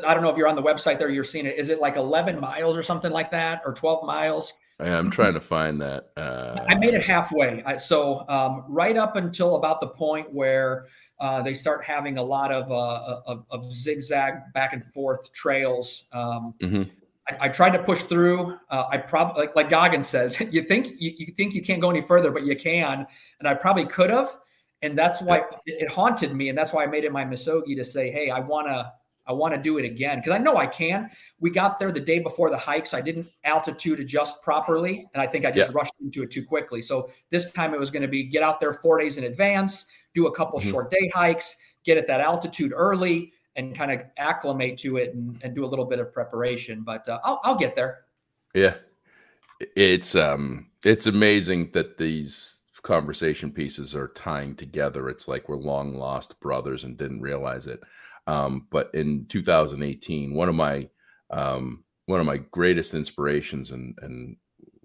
[0.07, 1.11] I don't know if you're on the website there.
[1.11, 1.59] You're seeing it.
[1.59, 4.53] Is it like 11 miles or something like that, or 12 miles?
[4.81, 6.11] I'm trying to find that.
[6.17, 7.63] Uh, I made it halfway.
[7.65, 10.87] I, so um, right up until about the point where
[11.21, 16.07] uh, they start having a lot of, uh, of, of zigzag back and forth trails.
[16.13, 16.83] Um, mm-hmm.
[17.29, 18.59] I, I, tried to push through.
[18.69, 21.91] Uh, I probably like, like Goggins says, you think you, you, think you can't go
[21.91, 23.07] any further, but you can,
[23.39, 24.37] and I probably could have.
[24.83, 27.75] And that's why it, it haunted me, and that's why I made it my misogi
[27.77, 28.93] to say, "Hey, I want to
[29.27, 31.11] I want to do it again because I know I can.
[31.41, 35.23] We got there the day before the hike, so I didn't altitude adjust properly, and
[35.23, 35.77] I think I just yeah.
[35.77, 36.83] rushed into it too quickly.
[36.83, 39.87] So this time it was going to be get out there four days in advance,
[40.15, 40.71] do a couple mm-hmm.
[40.71, 45.41] short day hikes, get at that altitude early, and kind of acclimate to it and,
[45.43, 46.83] and do a little bit of preparation.
[46.83, 48.01] But uh, I'll, I'll get there.
[48.55, 48.75] Yeah,
[49.77, 55.09] it's um, it's amazing that these conversation pieces are tying together.
[55.09, 57.81] It's like we're long lost brothers and didn't realize it.
[58.27, 60.89] Um, but in 2018, one of my
[61.31, 64.37] um, one of my greatest inspirations and and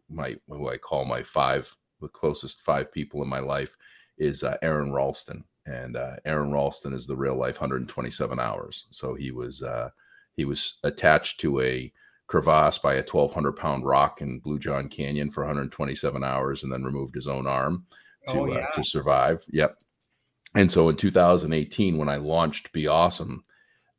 [0.10, 3.76] my who I call my five the closest five people in my life
[4.18, 8.88] is uh, Aron Ralston, and uh, Aron Ralston is the real life 127 hours.
[8.92, 9.90] So he was uh,
[10.36, 11.92] he was attached to a
[12.28, 16.84] crevasse by a 1,200 pound rock in Blue John Canyon for 127 hours, and then
[16.84, 17.86] removed his own arm
[18.28, 18.60] to oh, yeah.
[18.60, 19.44] uh, to survive.
[19.50, 19.80] Yep,
[20.56, 23.44] and so in 2018, when I launched Be Awesome,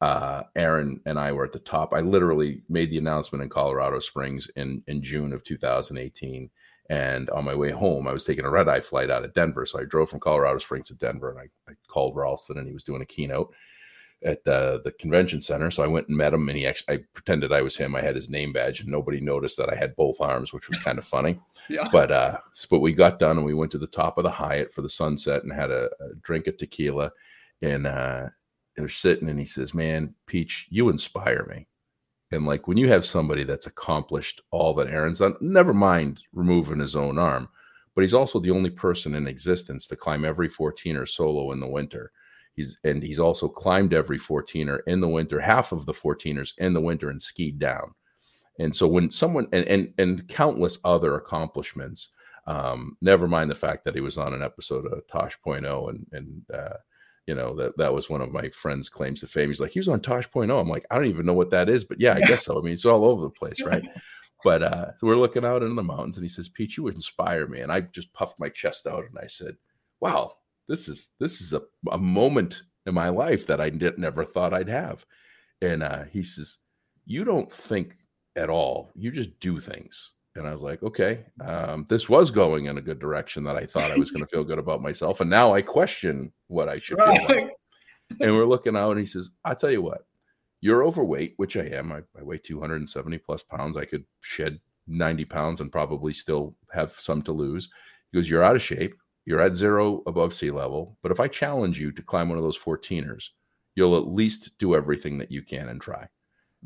[0.01, 1.93] uh, Aron and I were at the top.
[1.93, 6.51] I literally made the announcement in Colorado Springs in in June of 2018.
[6.89, 9.65] And on my way home, I was taking a red eye flight out of Denver.
[9.65, 12.75] So I drove from Colorado Springs to Denver and I, I called Ralston and he
[12.75, 13.55] was doing a keynote
[14.23, 15.71] at the, the convention center.
[15.71, 17.97] So I went and met him and he actually, I pretended I was him.
[17.97, 20.79] I had his name badge and nobody noticed that I had both arms, which was
[20.79, 21.39] kind of funny.
[21.69, 21.89] yeah.
[21.91, 24.73] But, uh, but we got done and we went to the top of the Hyatt
[24.73, 27.11] for the sunset and had a, a drink of tequila
[27.63, 28.27] and, uh,
[28.77, 31.67] they're sitting and he says, man, Peach, you inspire me.
[32.31, 36.79] And like when you have somebody that's accomplished all that Aron's done, never mind removing
[36.79, 37.49] his own arm,
[37.95, 41.69] but he's also the only person in existence to climb every 14er solo in the
[41.69, 42.13] winter
[42.61, 46.75] He's and he's also climbed every 14er in the winter, half of the 14ers in
[46.75, 47.95] the winter, and skied down.
[48.59, 52.11] And so when someone and and, and countless other accomplishments,
[52.47, 56.43] um, never mind the fact that he was on an episode of Tosh.0 and and
[56.53, 56.77] uh,
[57.27, 59.49] you know that that was one of my friends' claims to fame.
[59.49, 60.61] He's like, he was on Tosh.0.
[60.61, 62.59] I'm like, I don't even know what that is, but yeah, I guess so.
[62.59, 63.85] I mean, it's all over the place, right?
[64.45, 67.61] but uh, we're looking out into the mountains, and he says, Pete, you inspire me.
[67.61, 69.57] And I just puffed my chest out and I said,
[70.01, 70.35] Wow,
[70.69, 74.55] this is this is a, a moment in my life that I did, never thought
[74.55, 75.05] I'd have.
[75.63, 76.59] And uh, he says,
[77.07, 77.97] You don't think
[78.37, 80.13] at all, you just do things.
[80.37, 83.67] And I was like, okay, um, this was going in a good direction that I
[83.67, 85.21] thought I was going to feel good about myself.
[85.21, 87.19] And now I question what I should right.
[87.19, 87.51] feel like.
[88.21, 90.05] And we're looking out, and he says, I'll tell you what,
[90.61, 91.93] you're overweight, which I am.
[91.93, 93.77] I, I weigh 270 plus pounds.
[93.77, 97.71] I could shed 90 pounds and probably still have some to lose.
[98.11, 98.97] He goes, You're out of shape.
[99.31, 100.99] You're at zero above sea level.
[101.03, 103.29] But if I challenge you to climb one of those 14ers,
[103.77, 106.09] you'll at least do everything that you can and try.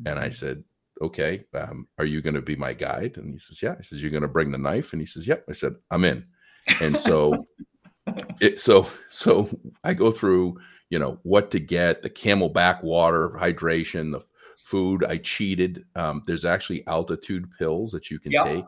[0.07, 0.33] And I mm-hmm.
[0.33, 0.65] said,
[1.03, 3.19] okay, um, are you going to be my guide?
[3.19, 3.77] And he says, yeah.
[3.77, 4.95] He says, you're going to bring the knife?
[4.95, 5.45] And he says, yep.
[5.47, 6.25] I said, I'm in.
[6.81, 7.47] And so,
[8.41, 9.51] it, so, so
[9.85, 14.25] I go through, you know, what to get, the CamelBak water, hydration, the
[14.57, 15.05] food.
[15.05, 15.85] I cheated.
[15.97, 18.47] Um, there's actually altitude pills that you can yep.
[18.47, 18.65] take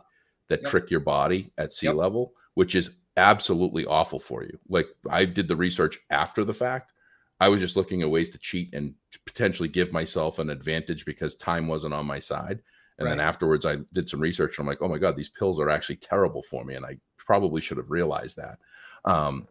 [0.48, 0.70] that yep.
[0.70, 1.96] trick your body at sea yep.
[1.96, 4.58] level, which is absolutely awful for you.
[4.68, 6.92] Like I did the research after the fact.
[7.40, 8.94] I was just looking at ways to cheat and
[9.26, 12.62] potentially give myself an advantage because time wasn't on my side.
[12.98, 13.10] And right.
[13.10, 15.68] then afterwards, I did some research and I'm like, oh my God, these pills are
[15.68, 16.74] actually terrible for me.
[16.74, 18.58] And I probably should have realized that.
[19.04, 19.46] Um,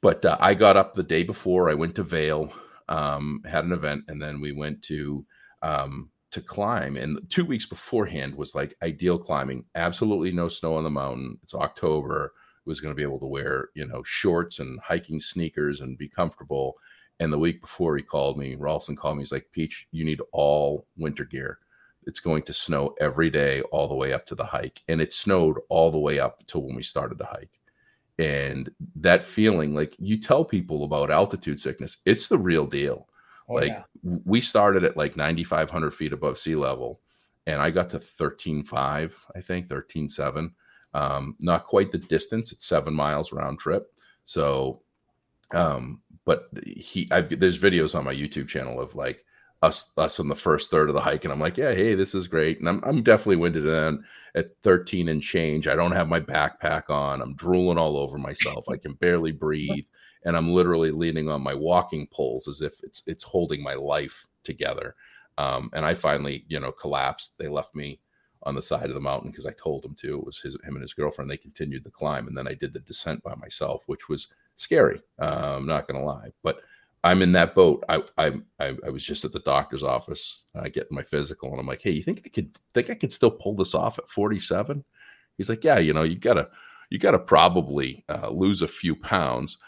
[0.00, 1.68] but uh, I got up the day before.
[1.70, 2.52] I went to Vail,
[2.88, 5.24] um, had an event, and then we went to
[5.62, 6.96] um, to climb.
[6.96, 9.64] And two weeks beforehand was like ideal climbing.
[9.74, 11.38] Absolutely no snow on the mountain.
[11.42, 12.32] It's October
[12.66, 16.08] was going to be able to wear, you know, shorts and hiking sneakers and be
[16.08, 16.76] comfortable.
[17.20, 19.22] And the week before he called me, Ralston called me.
[19.22, 21.58] He's like, Peach, you need all winter gear.
[22.04, 24.82] It's going to snow every day all the way up to the hike.
[24.88, 27.60] And it snowed all the way up to when we started the hike.
[28.18, 33.08] And that feeling, like you tell people about altitude sickness, it's the real deal.
[33.48, 33.82] Oh, like yeah.
[34.02, 37.00] we started at like 9,500 feet above sea level
[37.46, 40.50] and I got to 13.5, I think 13.7
[40.94, 43.92] Um, not quite the distance; it's seven miles round trip.
[44.24, 44.82] So,
[45.52, 49.24] um, but he, I've there's videos on my YouTube channel of like
[49.62, 52.14] us us on the first third of the hike, and I'm like, yeah, hey, this
[52.14, 55.66] is great, and I'm I'm definitely winded in at 13 and change.
[55.66, 57.22] I don't have my backpack on.
[57.22, 58.66] I'm drooling all over myself.
[58.68, 59.84] I can barely breathe,
[60.24, 64.26] and I'm literally leaning on my walking poles as if it's it's holding my life
[64.44, 64.94] together.
[65.38, 67.36] Um, and I finally, you know, collapsed.
[67.38, 68.00] They left me
[68.46, 70.18] on the side of the mountain because I told him to.
[70.18, 71.30] It was his, him and his girlfriend.
[71.30, 75.02] They continued the climb, and then I did the descent by myself, which was scary.
[75.18, 76.60] I'm not going to lie, but
[77.04, 77.84] I'm in that boat.
[77.88, 81.66] I, I I was just at the doctor's office uh, getting my physical, and I'm
[81.66, 84.84] like, "Hey, you think I could think I could still pull this off at 47?"
[85.36, 86.48] He's like, "Yeah, you know, you gotta
[86.90, 89.58] you gotta probably uh, lose a few pounds,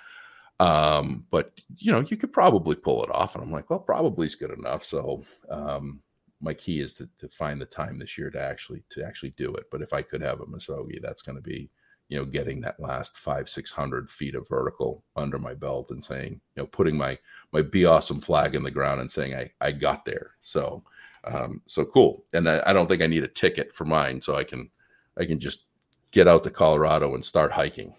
[0.61, 4.27] um, but you know, you could probably pull it off." And I'm like, "Well, probably
[4.27, 6.01] is good enough." So um,
[6.41, 9.53] my key is to, to find the time this year to actually to actually do
[9.55, 9.65] it.
[9.71, 11.71] But if I could have a Misogi, that's going to be
[12.09, 16.03] you know getting that last five six hundred feet of vertical under my belt and
[16.03, 17.19] saying you know putting my
[17.53, 20.33] my be awesome flag in the ground and saying i i got there.
[20.41, 20.83] So
[21.25, 22.25] um so cool.
[22.33, 24.71] And I, I don't think i need a ticket for mine so i can
[25.19, 25.67] i can just
[26.11, 27.95] get out to colorado and start hiking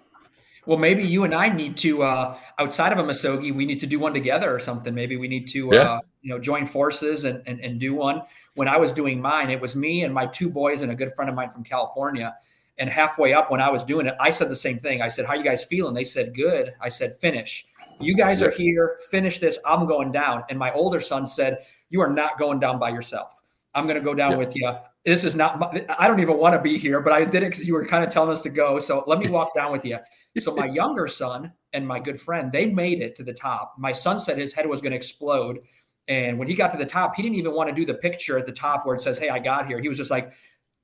[0.69, 3.88] well maybe you and i need to uh outside of a Misogi, we need to
[3.88, 5.82] do one together or something maybe we need to yeah.
[5.82, 8.21] uh you know join forces and, and and do one
[8.53, 11.12] when i was doing mine it was me and my two boys and a good
[11.15, 12.36] friend of mine from california
[12.79, 15.01] and halfway up when I was doing it, I said the same thing.
[15.01, 15.93] I said, How you guys feeling?
[15.93, 16.73] They said, Good.
[16.82, 17.65] I said, Finish.
[17.99, 18.97] You guys are here.
[19.12, 19.60] Finish this.
[19.65, 20.43] I'm going down.
[20.49, 23.41] And my older son said, You are not going down by yourself.
[23.75, 24.73] I'm going to go down with you.
[25.05, 27.51] This is not, my, I don't even want to be here, but I did it
[27.51, 28.79] because you were kind of telling us to go.
[28.79, 29.97] So let me walk down with you.
[30.39, 33.75] So my younger son and my good friend, they made it to the top.
[33.78, 35.60] My son said his head was going to explode.
[36.08, 38.38] And when he got to the top, he didn't even want to do the picture
[38.38, 39.80] at the top where it says, Hey, I got here.
[39.80, 40.32] He was just like,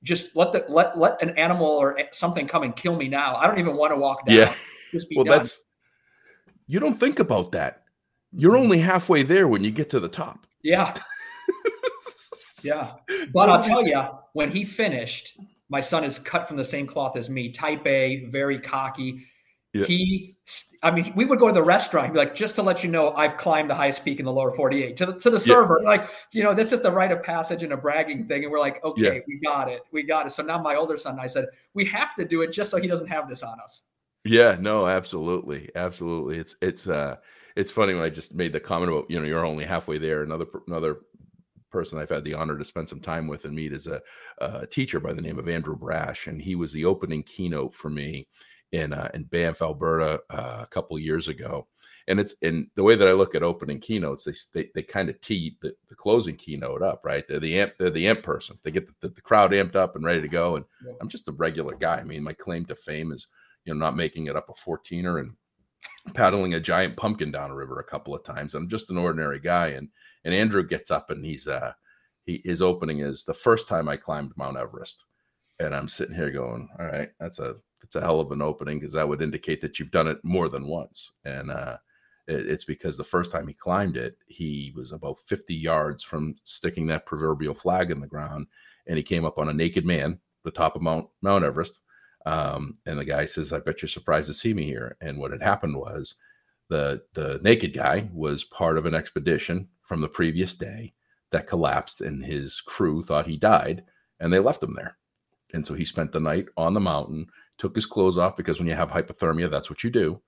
[0.02, 3.34] just let the let let an animal or something come and kill me now.
[3.34, 4.36] I don't even want to walk down.
[4.36, 4.54] Yeah.
[4.92, 5.38] Just be well, done.
[5.38, 5.58] that's
[6.66, 7.84] you don't think about that.
[8.32, 8.62] You're mm-hmm.
[8.64, 10.46] only halfway there when you get to the top.
[10.62, 10.94] Yeah.
[12.62, 12.92] yeah.
[13.32, 14.00] But I'll tell you,
[14.32, 15.38] when he finished,
[15.68, 19.24] my son is cut from the same cloth as me, type A, very cocky.
[19.76, 19.86] Yeah.
[19.86, 20.36] He,
[20.82, 23.12] I mean, we would go to the restaurant, be like, just to let you know,
[23.14, 25.82] I've climbed the highest peak in the lower 48 to the, to the server.
[25.82, 28.44] Like, you know, this is a rite of passage and a bragging thing.
[28.44, 29.20] And we're like, okay, yeah.
[29.26, 29.82] we got it.
[29.92, 30.32] We got it.
[30.32, 32.88] So now my older son, I said, we have to do it just so he
[32.88, 33.82] doesn't have this on us.
[34.24, 35.70] Yeah, no, absolutely.
[35.74, 36.38] Absolutely.
[36.38, 37.16] It's, it's, uh,
[37.56, 40.22] it's funny when I just made the comment about, you know, you're only halfway there.
[40.22, 40.98] Another, another
[41.70, 44.00] person I've had the honor to spend some time with and meet is a,
[44.38, 46.26] a teacher by the name of Andrew Brash.
[46.26, 48.26] And he was the opening keynote for me
[48.76, 51.66] in uh, in Banff, Alberta, uh, a couple years ago.
[52.08, 55.08] And it's in the way that I look at opening keynotes, they they, they kind
[55.08, 57.24] of tee the, the closing keynote up, right?
[57.26, 58.58] They're the amp, they're the amp person.
[58.62, 60.56] They get the, the, crowd amped up and ready to go.
[60.56, 60.92] And yeah.
[61.00, 61.96] I'm just a regular guy.
[61.96, 63.26] I mean, my claim to fame is
[63.64, 65.34] you know not making it up a 14er and
[66.14, 68.54] paddling a giant pumpkin down a river a couple of times.
[68.54, 69.68] I'm just an ordinary guy.
[69.68, 69.88] And
[70.24, 71.72] and Andrew gets up and he's uh
[72.24, 75.04] he his opening is the first time I climbed Mount Everest.
[75.58, 78.78] And I'm sitting here going, all right, that's a it's a hell of an opening
[78.80, 81.12] because that would indicate that you've done it more than once.
[81.24, 81.76] And uh,
[82.26, 86.34] it, it's because the first time he climbed it, he was about 50 yards from
[86.42, 88.48] sticking that proverbial flag in the ground,
[88.88, 91.78] and he came up on a naked man, the top of Mount Mount Everest.
[92.26, 95.30] Um, and the guy says, "I bet you're surprised to see me here." And what
[95.30, 96.16] had happened was,
[96.68, 100.92] the the naked guy was part of an expedition from the previous day
[101.30, 103.84] that collapsed, and his crew thought he died,
[104.18, 104.98] and they left him there.
[105.54, 108.68] And so he spent the night on the mountain took his clothes off because when
[108.68, 110.20] you have hypothermia, that's what you do,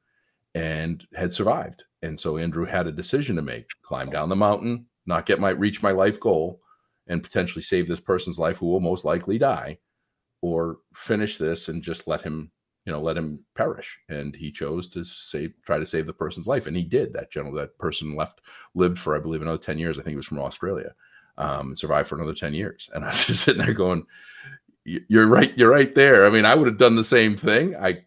[0.55, 1.85] and had survived.
[2.03, 5.51] And so Andrew had a decision to make: climb down the mountain, not get my
[5.51, 6.61] reach my life goal,
[7.07, 9.79] and potentially save this person's life who will most likely die,
[10.43, 12.51] or finish this and just let him,
[12.85, 13.99] you know, let him perish.
[14.09, 17.12] And he chose to save, try to save the person's life, and he did.
[17.12, 18.41] That general, that person left,
[18.75, 19.99] lived for I believe another ten years.
[19.99, 20.95] I think he was from Australia.
[21.37, 22.91] Um, survived for another 10 years.
[22.93, 24.05] And I was just sitting there going,
[25.09, 25.57] you're right.
[25.57, 26.27] You're right there.
[26.27, 27.77] I mean, I would have done the same thing.
[27.77, 27.98] I,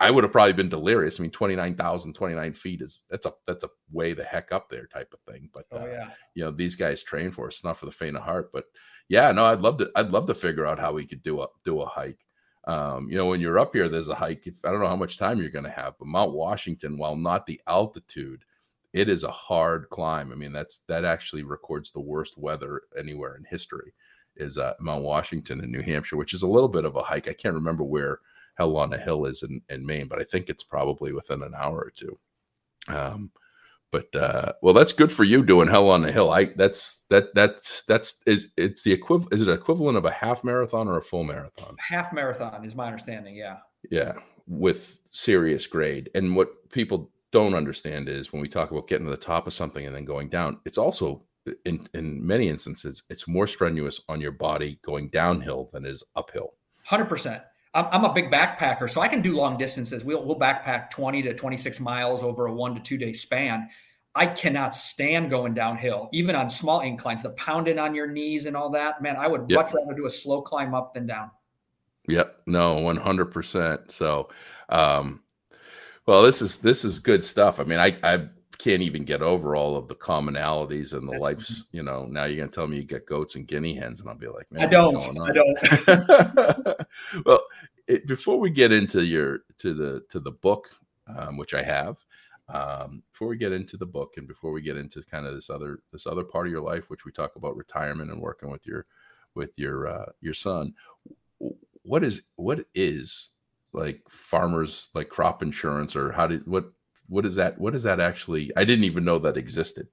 [0.00, 1.18] I would have probably been delirious.
[1.18, 4.86] I mean, 29,000, 29 feet is that's a, that's a way the heck up there
[4.86, 5.50] type of thing.
[5.52, 6.10] But, oh, uh, yeah.
[6.34, 7.62] you know, these guys train for us.
[7.62, 8.64] Not for the faint of heart, but
[9.08, 11.46] yeah, no, I'd love to, I'd love to figure out how we could do a,
[11.64, 12.24] do a hike.
[12.66, 14.46] Um, you know, when you're up here, there's a hike.
[14.46, 17.14] If, I don't know how much time you're going to have, but Mount Washington, while
[17.14, 18.44] not the altitude,
[18.92, 20.32] it is a hard climb.
[20.32, 23.92] I mean, that's, that actually records the worst weather anywhere in history
[24.36, 27.28] is uh, Mount Washington in New Hampshire, which is a little bit of a hike.
[27.28, 28.20] I can't remember where
[28.56, 31.92] Helena Hill is in, in Maine, but I think it's probably within an hour or
[31.94, 32.18] two.
[32.88, 33.30] Um,
[33.92, 36.30] but uh, well, that's good for you doing hell on the hill.
[36.30, 39.32] I that's that that's that's is it's the equivalent.
[39.32, 41.76] Is it equivalent of a half marathon or a full marathon?
[41.78, 43.36] Half marathon is my understanding.
[43.36, 43.58] Yeah.
[43.90, 44.14] Yeah,
[44.46, 46.10] with serious grade.
[46.14, 49.52] And what people don't understand is when we talk about getting to the top of
[49.52, 51.22] something and then going down, it's also
[51.64, 56.54] in in many instances it's more strenuous on your body going downhill than is uphill.
[56.84, 57.42] Hundred percent.
[57.74, 60.02] I'm a big backpacker, so I can do long distances.
[60.02, 63.68] We'll, we'll backpack 20 to 26 miles over a one to two day span.
[64.14, 68.56] I cannot stand going downhill, even on small inclines, the pounding on your knees and
[68.56, 69.02] all that.
[69.02, 69.66] Man, I would yep.
[69.66, 71.30] much rather do a slow climb up than down.
[72.08, 72.42] Yep.
[72.46, 73.90] No, 100%.
[73.90, 74.30] So,
[74.70, 75.20] um,
[76.06, 77.60] well, this is, this is good stuff.
[77.60, 78.28] I mean, I, I
[78.58, 82.24] can't even get over all of the commonalities and the That's life's, you know, now
[82.24, 84.50] you're going to tell me you get goats and guinea hens and I'll be like,
[84.50, 85.32] man, I don't, I
[86.66, 87.26] don't.
[87.26, 87.44] well,
[87.86, 90.70] it, before we get into your, to the, to the book,
[91.16, 92.04] um, which I have,
[92.48, 95.50] um, before we get into the book and before we get into kind of this
[95.50, 98.64] other this other part of your life which we talk about retirement and working with
[98.66, 98.86] your
[99.34, 100.72] with your uh, your son
[101.82, 103.30] what is what is
[103.72, 106.72] like farmers like crop insurance or how did what
[107.08, 109.88] what is that what is that actually i didn't even know that existed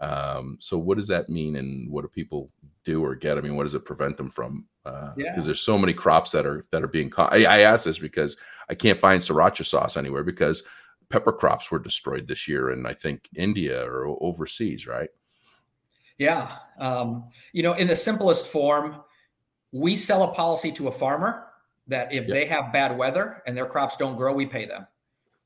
[0.00, 2.50] um, so what does that mean and what do people
[2.84, 5.40] do or get i mean what does it prevent them from because uh, yeah.
[5.40, 8.36] there's so many crops that are that are being caught I, I ask this because
[8.68, 10.62] i can't find sriracha sauce anywhere because
[11.08, 15.08] pepper crops were destroyed this year in I think India or overseas, right?
[16.18, 18.96] Yeah, um, you know, in the simplest form,
[19.72, 21.46] we sell a policy to a farmer
[21.86, 22.28] that if yep.
[22.28, 24.86] they have bad weather and their crops don't grow, we pay them.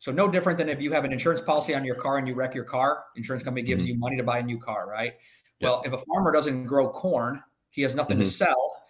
[0.02, 2.34] So no different than if you have an insurance policy on your car and you
[2.34, 3.92] wreck your car, insurance company gives mm-hmm.
[3.92, 5.12] you money to buy a new car, right?
[5.60, 7.40] Well, if a farmer doesn't grow corn,
[7.70, 8.24] he has nothing mm-hmm.
[8.24, 8.82] to sell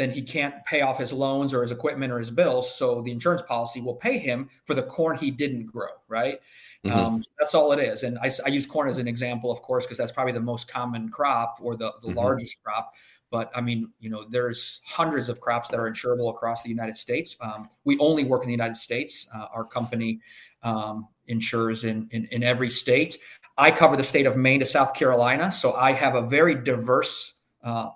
[0.00, 2.74] then he can't pay off his loans or his equipment or his bills.
[2.74, 6.38] So the insurance policy will pay him for the corn he didn't grow, right?
[6.86, 6.98] Mm-hmm.
[6.98, 8.02] Um, so that's all it is.
[8.02, 10.68] And I, I, use corn as an example, of course, because that's probably the most
[10.68, 12.16] common crop or the, the mm-hmm.
[12.16, 12.94] largest crop.
[13.30, 16.96] But I mean, you know, there's hundreds of crops that are insurable across the United
[16.96, 17.36] States.
[17.42, 19.28] Um, we only work in the United States.
[19.34, 20.20] Uh, our company
[20.62, 23.18] um, insures in, in, in every state.
[23.56, 27.34] I cover the state of Maine to South Carolina, so I have a very diverse
[27.62, 27.90] uh,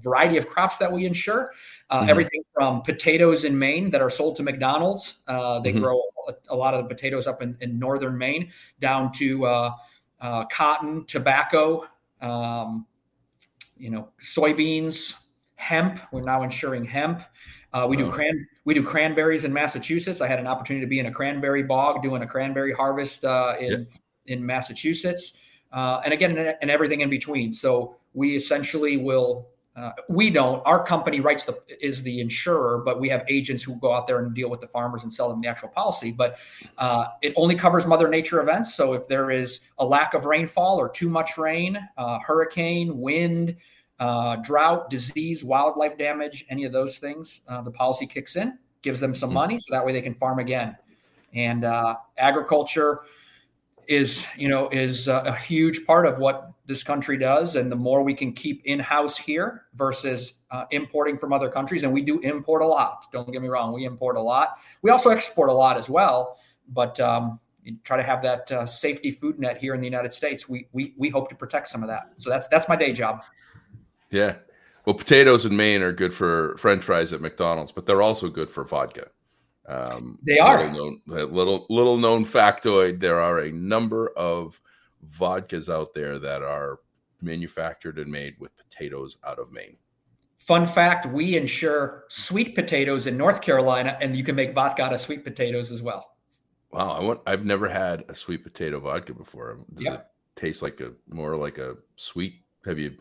[0.00, 1.52] variety of crops that we insure.
[1.90, 2.10] Uh, mm-hmm.
[2.10, 5.18] Everything from potatoes in Maine that are sold to McDonald's.
[5.26, 5.80] Uh, they mm-hmm.
[5.80, 8.50] grow a, a, lot of the potatoes up in, in northern Maine,
[8.80, 9.70] down to uh,
[10.20, 11.86] uh cotton, tobacco,
[12.20, 12.86] um,
[13.76, 15.14] you know, soybeans,
[15.54, 16.00] hemp.
[16.12, 17.22] We're now insuring hemp.
[17.72, 20.20] Uh, we do cran we do cranberries in Massachusetts.
[20.20, 23.54] I had an opportunity to be in a cranberry bog doing a cranberry harvest uh,
[23.60, 23.86] in yep.
[24.26, 25.34] in Massachusetts,
[25.72, 27.52] and again, and, and everything in between.
[27.52, 29.48] So we essentially will
[29.78, 30.60] uh, we don't.
[30.66, 34.18] Our company writes the is the insurer, but we have agents who go out there
[34.18, 36.10] and deal with the farmers and sell them the actual policy.
[36.10, 36.38] But
[36.78, 38.74] uh, it only covers Mother Nature events.
[38.74, 43.56] So if there is a lack of rainfall or too much rain, uh, hurricane, wind,
[44.00, 49.00] uh, drought, disease, wildlife damage, any of those things, uh, the policy kicks in, gives
[49.00, 49.34] them some hmm.
[49.34, 50.76] money, so that way they can farm again.
[51.34, 53.02] And uh, agriculture
[53.88, 57.76] is you know is a, a, huge part of what this country does and the
[57.76, 62.02] more we can keep in house here versus uh, importing from other countries and we
[62.02, 65.48] do import a lot don't get me wrong we import a lot we also export
[65.48, 66.38] a lot as well
[66.68, 67.40] but um,
[67.82, 70.92] try to have that uh, safety food net here in the united states we, we
[70.98, 73.22] we hope to protect some of that so that's that's my day job
[74.10, 74.36] yeah
[74.84, 78.48] well potatoes in maine are good for french fries at mcdonald's but they're also good
[78.48, 79.08] for vodka
[79.68, 83.00] um, they are little known, little little known factoid.
[83.00, 84.60] There are a number of
[85.10, 86.80] vodkas out there that are
[87.20, 89.76] manufactured and made with potatoes out of Maine.
[90.38, 94.94] Fun fact: We insure sweet potatoes in North Carolina, and you can make vodka out
[94.94, 96.16] of sweet potatoes as well.
[96.72, 97.20] Wow, I want.
[97.26, 99.58] I've never had a sweet potato vodka before.
[99.74, 99.94] Does yep.
[100.36, 102.42] it taste like a more like a sweet?
[102.64, 102.96] Have you?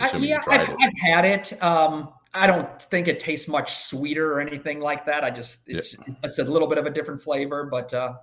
[0.00, 1.62] I, yeah, I've, I've, had it.
[1.62, 5.24] Um, I don't think it tastes much sweeter or anything like that.
[5.24, 6.14] I just it's yeah.
[6.22, 8.14] it's a little bit of a different flavor, but uh,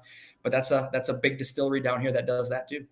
[0.43, 2.85] but that's a that's a big distillery down here that does that too.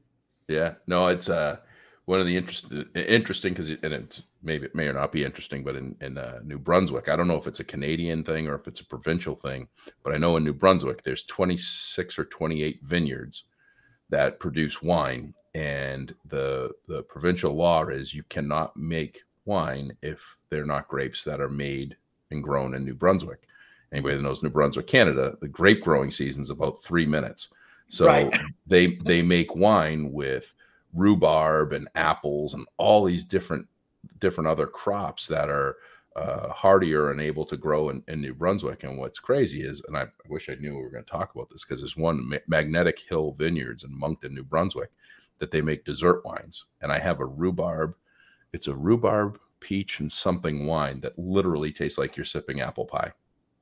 [0.47, 1.57] Yeah, no, it's uh
[2.05, 5.63] one of the interesting interesting because and it's maybe it may or not be interesting,
[5.63, 8.55] but in in uh, New Brunswick, I don't know if it's a Canadian thing or
[8.55, 9.67] if it's a provincial thing,
[10.03, 13.45] but I know in New Brunswick there's 26 or 28 vineyards
[14.09, 20.65] that produce wine, and the the provincial law is you cannot make wine if they're
[20.65, 21.95] not grapes that are made
[22.31, 23.47] and grown in New Brunswick.
[23.91, 27.49] Anybody that knows New Brunswick, Canada, the grape growing season is about three minutes.
[27.87, 28.33] So right.
[28.67, 30.53] they they make wine with
[30.93, 33.67] rhubarb and apples and all these different
[34.19, 35.77] different other crops that are
[36.15, 38.83] uh, hardier and able to grow in, in, New Brunswick.
[38.83, 41.49] And what's crazy is, and I wish I knew we were going to talk about
[41.49, 44.91] this because there's one Ma- Magnetic Hill Vineyards in Moncton, New Brunswick,
[45.39, 46.67] that they make dessert wines.
[46.81, 47.95] And I have a rhubarb,
[48.53, 53.11] it's a rhubarb, peach, and something wine that literally tastes like you're sipping apple pie.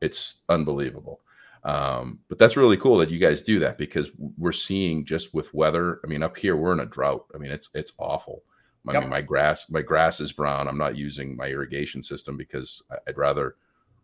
[0.02, 1.22] It's unbelievable.
[1.64, 5.54] Um, but that's really cool that you guys do that because we're seeing just with
[5.54, 6.02] weather.
[6.04, 7.26] I mean, up here we're in a drought.
[7.34, 8.44] I mean, it's it's awful.
[8.88, 9.04] I yep.
[9.04, 10.68] mean, my grass, my grass is brown.
[10.68, 13.56] I'm not using my irrigation system because I'd rather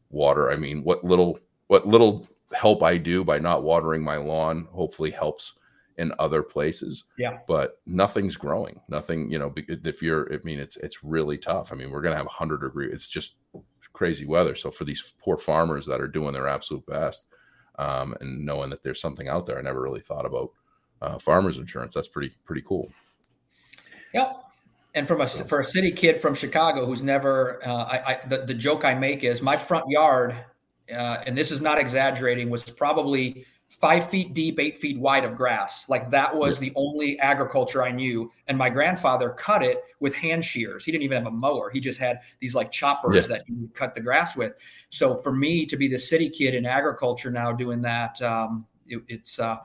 [0.10, 0.52] water.
[0.52, 5.12] I mean, what little, what little help I do by not watering my lawn hopefully
[5.12, 5.54] helps
[5.98, 7.06] in other places.
[7.18, 7.40] Yeah.
[7.46, 8.80] But nothing's growing.
[8.88, 11.74] Nothing, you know, if you're, I mean, it's, it's really tough.
[11.74, 12.90] I mean, we're going to have 100 degree.
[12.90, 13.36] It's just
[13.92, 14.56] crazy weather.
[14.56, 17.26] So for these poor farmers that are doing their absolute best
[17.78, 20.52] um, and knowing that there's something out there, I never really thought about
[21.02, 21.94] uh, farmers insurance.
[21.94, 22.90] That's pretty, pretty cool.
[24.14, 24.46] Yep
[25.00, 28.40] and from a for a city kid from Chicago who's never, uh, I, I the,
[28.40, 30.36] the joke I make is my front yard,
[30.92, 35.38] uh, and this is not exaggerating, was probably five feet deep, eight feet wide of
[35.38, 35.88] grass.
[35.88, 38.30] Like that was the only agriculture I knew.
[38.48, 40.84] And my grandfather cut it with hand shears.
[40.84, 41.70] He didn't even have a mower.
[41.70, 43.36] He just had these like choppers yeah.
[43.38, 44.54] that he would cut the grass with.
[44.90, 49.02] So for me to be the city kid in agriculture now doing that, um, it,
[49.08, 49.60] it's uh,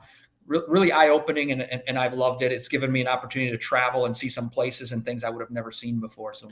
[0.47, 2.51] re- really eye opening and, and, and, I've loved it.
[2.51, 5.41] It's given me an opportunity to travel and see some places and things I would
[5.41, 6.33] have never seen before.
[6.33, 6.49] So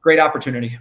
[0.00, 0.78] great, opportunity.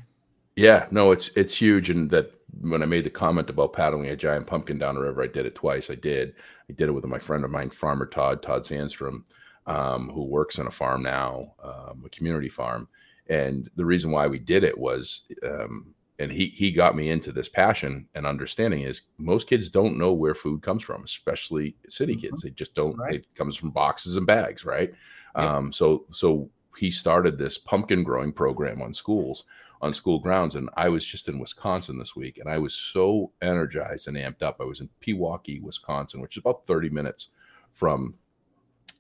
[0.56, 1.90] Yeah, no, it's it's huge.
[1.90, 5.24] And that when I made the comment about paddling a giant pumpkin down the river,
[5.24, 5.90] I did it twice.
[5.90, 6.34] I did.
[6.70, 9.24] I did it with my friend of mine, Farmer Todd, Todd Sandstrom,
[9.68, 12.88] um, who works on a farm now, um, a community farm.
[13.30, 17.32] And the reason why we did it was um, and he he got me into
[17.32, 22.14] this passion and understanding is most kids don't know where food comes from especially city
[22.14, 22.22] mm-hmm.
[22.22, 23.16] kids they just don't right.
[23.16, 24.94] it comes from boxes and bags right
[25.36, 25.56] yeah.
[25.58, 29.46] um, so so he started this pumpkin growing program on schools
[29.82, 33.32] on school grounds and i was just in wisconsin this week and i was so
[33.42, 37.30] energized and amped up i was in pewaukee wisconsin which is about 30 minutes
[37.72, 38.16] from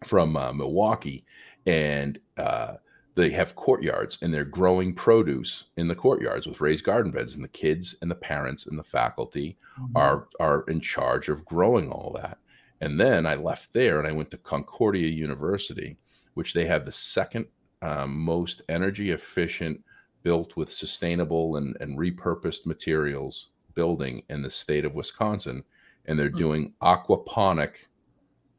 [0.05, 1.25] from uh, milwaukee
[1.65, 2.75] and uh,
[3.17, 7.43] they have courtyards and they're growing produce in the courtyards with raised garden beds and
[7.43, 9.97] the kids and the parents and the faculty mm-hmm.
[9.97, 12.37] are are in charge of growing all that
[12.81, 15.97] and then i left there and i went to concordia university
[16.35, 17.45] which they have the second
[17.81, 19.83] um, most energy efficient
[20.23, 25.63] built with sustainable and, and repurposed materials building in the state of wisconsin
[26.05, 26.37] and they're mm-hmm.
[26.37, 27.87] doing aquaponic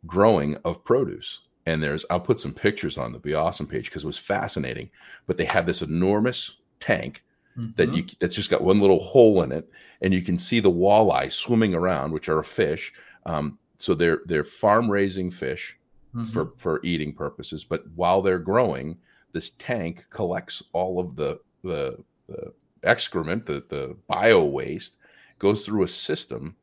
[0.07, 4.03] growing of produce and there's I'll put some pictures on the Be Awesome page because
[4.03, 4.91] it was fascinating.
[5.27, 7.25] But they have this enormous tank
[7.59, 7.71] mm-hmm.
[7.77, 10.71] that you that's just got one little hole in it, and you can see the
[10.71, 12.95] walleye swimming around, which are a fish.
[13.27, 15.77] Um, so they're they're farm raising fish
[16.15, 16.25] mm-hmm.
[16.25, 17.65] for for eating purposes.
[17.65, 18.97] But while they're growing,
[19.33, 24.97] this tank collects all of the the, the excrement, the the bio waste,
[25.39, 26.57] goes through a system,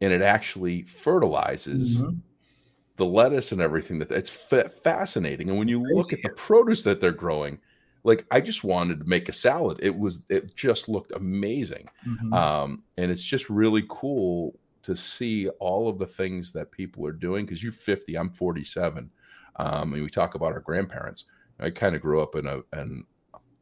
[0.00, 1.98] and it actually fertilizes.
[1.98, 2.20] Mm-hmm
[2.96, 7.00] the lettuce and everything that it's fascinating and when you look at the produce that
[7.00, 7.58] they're growing
[8.04, 9.78] like i just wanted to make a salad.
[9.82, 12.32] It was it just looked amazing mm-hmm.
[12.32, 17.12] um, and it's just really cool to see all of the things that people are
[17.12, 19.10] doing because you're 50 i'm 47
[19.56, 21.24] um, and we talk about our grandparents.
[21.58, 23.04] I kind of grew up in a and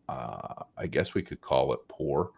[0.08, 2.30] uh, i guess we could call it poor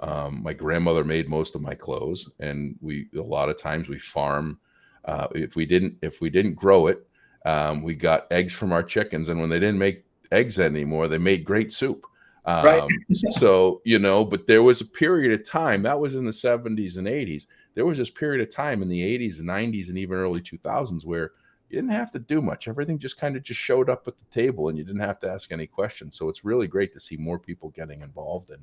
[0.00, 3.98] um, my grandmother made most of my clothes and we a lot of times we
[3.98, 4.58] farm
[5.04, 7.06] uh, if we didn't if we didn't grow it,
[7.44, 11.18] um, we got eggs from our chickens, and when they didn't make eggs anymore, they
[11.18, 12.06] made great soup.
[12.46, 12.90] Um, right.
[13.30, 16.98] so you know, but there was a period of time that was in the 70s
[16.98, 17.46] and 80s.
[17.74, 21.04] There was this period of time in the 80s and 90s and even early 2000s
[21.04, 21.32] where
[21.68, 22.68] you didn't have to do much.
[22.68, 25.30] Everything just kind of just showed up at the table, and you didn't have to
[25.30, 26.16] ask any questions.
[26.16, 28.58] So it's really great to see more people getting involved in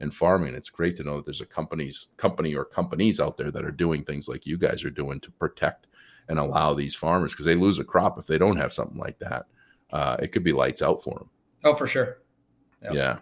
[0.00, 0.54] in farming.
[0.54, 3.70] It's great to know that there's a companies company or companies out there that are
[3.70, 5.86] doing things like you guys are doing to protect
[6.28, 9.18] and allow these farmers because they lose a crop if they don't have something like
[9.18, 9.46] that.
[9.90, 11.30] Uh, it could be lights out for them.
[11.64, 12.18] Oh, for sure.
[12.82, 12.94] Yep.
[12.94, 13.18] Yeah.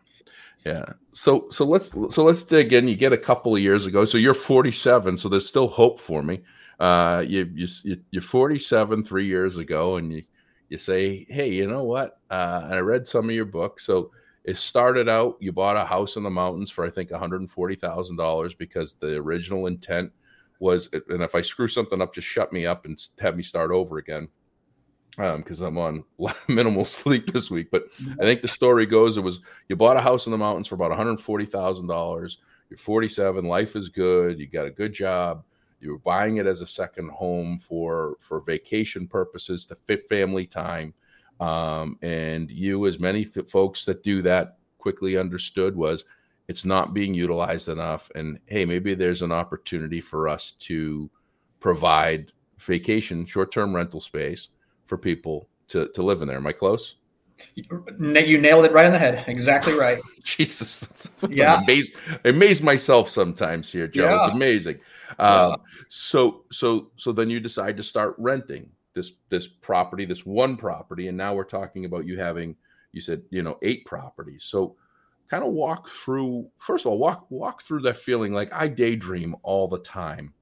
[0.64, 0.84] Yeah.
[1.12, 2.88] So so let's so let's dig in.
[2.88, 4.04] You get a couple of years ago.
[4.04, 5.18] So you're 47.
[5.18, 6.40] So there's still hope for me.
[6.80, 7.68] Uh, you you
[8.10, 10.22] you're 47 three years ago, and you
[10.70, 12.18] you say, hey, you know what?
[12.30, 13.84] Uh, I read some of your books.
[13.84, 14.10] So
[14.45, 18.95] it started out you bought a house in the mountains for I think $140,000 because
[18.95, 20.12] the original intent
[20.61, 23.70] was and if I screw something up just shut me up and have me start
[23.70, 24.28] over again
[25.16, 26.05] because um, I'm on
[26.49, 27.70] minimal sleep this week.
[27.70, 27.84] But
[28.20, 30.74] I think the story goes it was you bought a house in the mountains for
[30.74, 32.36] about $140,000.
[32.70, 35.45] You're 47, life is good, you got a good job.
[35.80, 40.47] You were buying it as a second home for for vacation purposes, to fit family
[40.47, 40.95] time
[41.41, 46.05] um, and you, as many folks that do that, quickly understood was
[46.49, 51.11] it's not being utilized enough and hey maybe there's an opportunity for us to
[51.59, 54.49] provide vacation short-term rental space
[54.85, 56.37] for people to, to live in there.
[56.37, 56.97] Am i close?
[57.55, 59.24] You nailed it right on the head.
[59.26, 59.99] Exactly right.
[60.22, 61.09] Jesus.
[61.30, 61.62] Yeah.
[61.62, 61.95] Amazed,
[62.26, 64.05] amazed myself sometimes here joe.
[64.05, 64.26] Yeah.
[64.26, 64.78] it's amazing
[65.18, 65.57] um, yeah.
[65.89, 71.09] so so so then you decide to start renting this this property this one property
[71.09, 72.57] and now we're talking about you having
[72.95, 74.45] you said you know eight properties.
[74.45, 74.76] So
[75.28, 79.34] kind of walk through first of all walk walk through that feeling like i daydream
[79.42, 80.32] all the time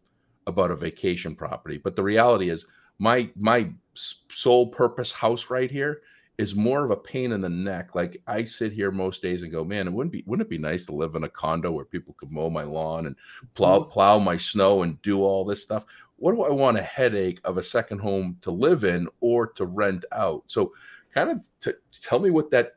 [0.47, 1.79] about a vacation property.
[1.79, 2.67] But the reality is
[2.99, 6.03] my my sole purpose house right here
[6.39, 7.95] is more of a pain in the neck.
[7.95, 10.59] Like i sit here most days and go man it wouldn't be wouldn't it be
[10.59, 13.17] nice to live in a condo where people could mow my lawn and
[13.55, 13.91] plow mm-hmm.
[13.91, 15.87] plow my snow and do all this stuff
[16.23, 19.67] what do i want a headache of a second home to live in or to
[19.67, 20.73] rent out so
[21.13, 22.77] kind of t- tell me what that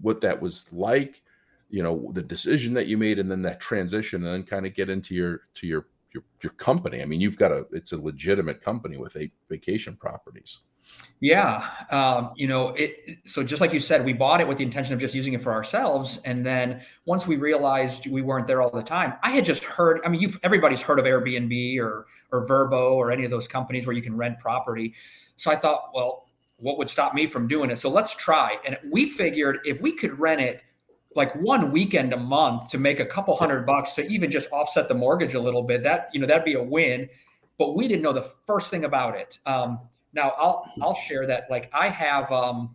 [0.00, 1.22] what that was like,
[1.70, 4.74] you know, the decision that you made, and then that transition, and then kind of
[4.74, 7.02] get into your to your your your company.
[7.02, 10.60] I mean, you've got a it's a legitimate company with eight vacation properties.
[11.20, 13.18] Yeah, um, you know, it.
[13.24, 15.40] So just like you said, we bought it with the intention of just using it
[15.40, 19.44] for ourselves, and then once we realized we weren't there all the time, I had
[19.44, 20.00] just heard.
[20.04, 23.86] I mean, you've everybody's heard of Airbnb or or Vrbo or any of those companies
[23.86, 24.92] where you can rent property.
[25.38, 26.26] So I thought, well,
[26.58, 27.78] what would stop me from doing it?
[27.78, 28.58] So let's try.
[28.66, 30.62] And we figured if we could rent it
[31.14, 34.86] like one weekend a month to make a couple hundred bucks to even just offset
[34.88, 37.08] the mortgage a little bit, that you know that'd be a win.
[37.58, 39.38] But we didn't know the first thing about it.
[39.46, 39.80] Um,
[40.16, 42.74] now I'll I'll share that like I have um,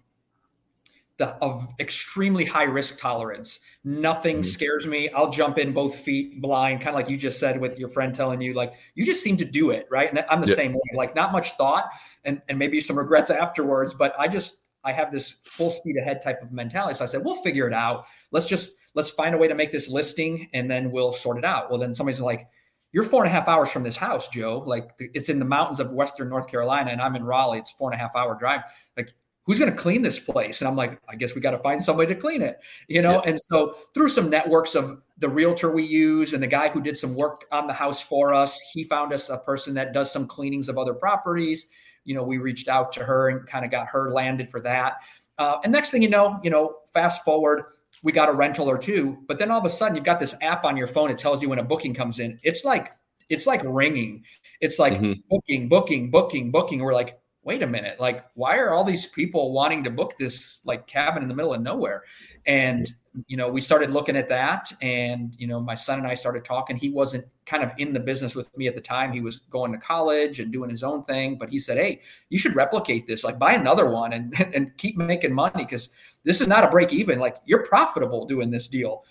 [1.18, 3.60] the of extremely high risk tolerance.
[3.84, 4.50] Nothing mm-hmm.
[4.50, 5.10] scares me.
[5.10, 8.16] I'll jump in both feet blind, kind of like you just said with your friend
[8.16, 10.10] telling you, like you just seem to do it, right?
[10.10, 10.56] And I'm the yeah.
[10.56, 10.80] same way.
[10.96, 11.90] Like not much thought,
[12.24, 16.22] and and maybe some regrets afterwards, but I just I have this full speed ahead
[16.22, 16.96] type of mentality.
[16.96, 18.06] So I said, we'll figure it out.
[18.32, 21.46] Let's just let's find a way to make this listing, and then we'll sort it
[21.46, 21.70] out.
[21.70, 22.48] Well, then somebody's like.
[22.94, 24.64] You're four and a half hours from this house, Joe.
[24.66, 27.60] Like it's in the mountains of Western North Carolina, and I'm in Raleigh.
[27.60, 28.62] It's four and a half hour drive.
[28.98, 29.14] Like
[29.46, 30.62] who's going to clean this place?
[30.62, 33.16] And I'm like, I guess we got to find somebody to clean it, you know?
[33.16, 33.32] Yeah.
[33.32, 36.96] And so through some networks of the realtor we use and the guy who did
[36.96, 40.28] some work on the house for us, he found us a person that does some
[40.28, 41.68] cleanings of other properties.
[42.06, 44.98] You know, we reached out to her and kind of got her landed for that.
[45.38, 47.64] Uh, and next thing you know, you know, fast forward,
[48.04, 50.36] we got a rental or two, but then all of a sudden you've got this
[50.42, 51.12] app on your phone.
[51.12, 52.40] It tells you when a booking comes in.
[52.44, 52.92] It's like,
[53.30, 54.24] it's like ringing.
[54.60, 55.14] It's like mm-hmm.
[55.30, 56.80] booking, booking, booking, booking.
[56.80, 60.62] We're like, wait a minute, like why are all these people wanting to book this
[60.66, 62.04] like cabin in the middle of nowhere?
[62.46, 62.92] And
[63.28, 66.46] you know, we started looking at that, and you know, my son and I started
[66.46, 66.78] talking.
[66.78, 69.12] He wasn't kind of in the business with me at the time.
[69.12, 72.38] He was going to college and doing his own thing, but he said, "Hey, you
[72.38, 73.24] should replicate this.
[73.24, 75.90] Like, buy another one and and keep making money because
[76.24, 77.20] this is not a break even.
[77.20, 79.04] Like, you're profitable doing this deal."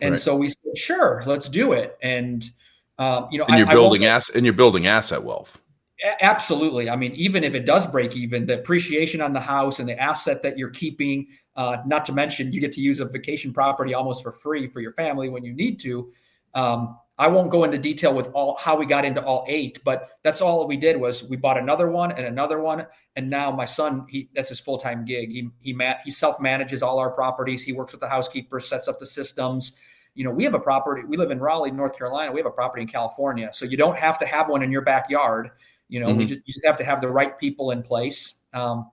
[0.00, 0.18] And right.
[0.18, 2.48] so we said, "Sure, let's do it." And
[2.98, 5.60] um, you know, and you're I, building ass and you're building asset wealth.
[6.20, 6.90] Absolutely.
[6.90, 9.98] I mean, even if it does break even, the appreciation on the house and the
[9.98, 13.94] asset that you're keeping, uh, not to mention you get to use a vacation property
[13.94, 16.12] almost for free for your family when you need to.
[16.54, 20.10] Um, I won't go into detail with all how we got into all eight, but
[20.22, 22.86] that's all we did was we bought another one and another one,
[23.16, 25.30] and now my son he that's his full time gig.
[25.30, 27.62] He he ma- he self manages all our properties.
[27.62, 29.72] He works with the housekeeper, sets up the systems.
[30.16, 31.02] You know, we have a property.
[31.06, 32.32] We live in Raleigh, North Carolina.
[32.32, 34.82] We have a property in California, so you don't have to have one in your
[34.82, 35.50] backyard
[35.94, 36.18] you know, mm-hmm.
[36.18, 38.34] we just you just have to have the right people in place.
[38.52, 38.90] Um,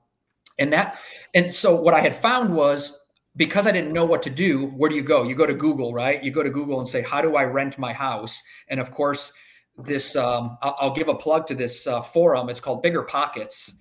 [0.60, 1.00] and that,
[1.34, 2.96] and so what I had found was
[3.36, 5.24] because I didn't know what to do, where do you go?
[5.24, 6.24] You go to Google, right?
[6.24, 8.40] You go to Google and say, how do I rent my house?
[8.68, 9.34] And of course,
[9.80, 12.50] this um, I'll, I'll, give a plug to this uh, forum.
[12.50, 13.74] It's called Bigger Pockets.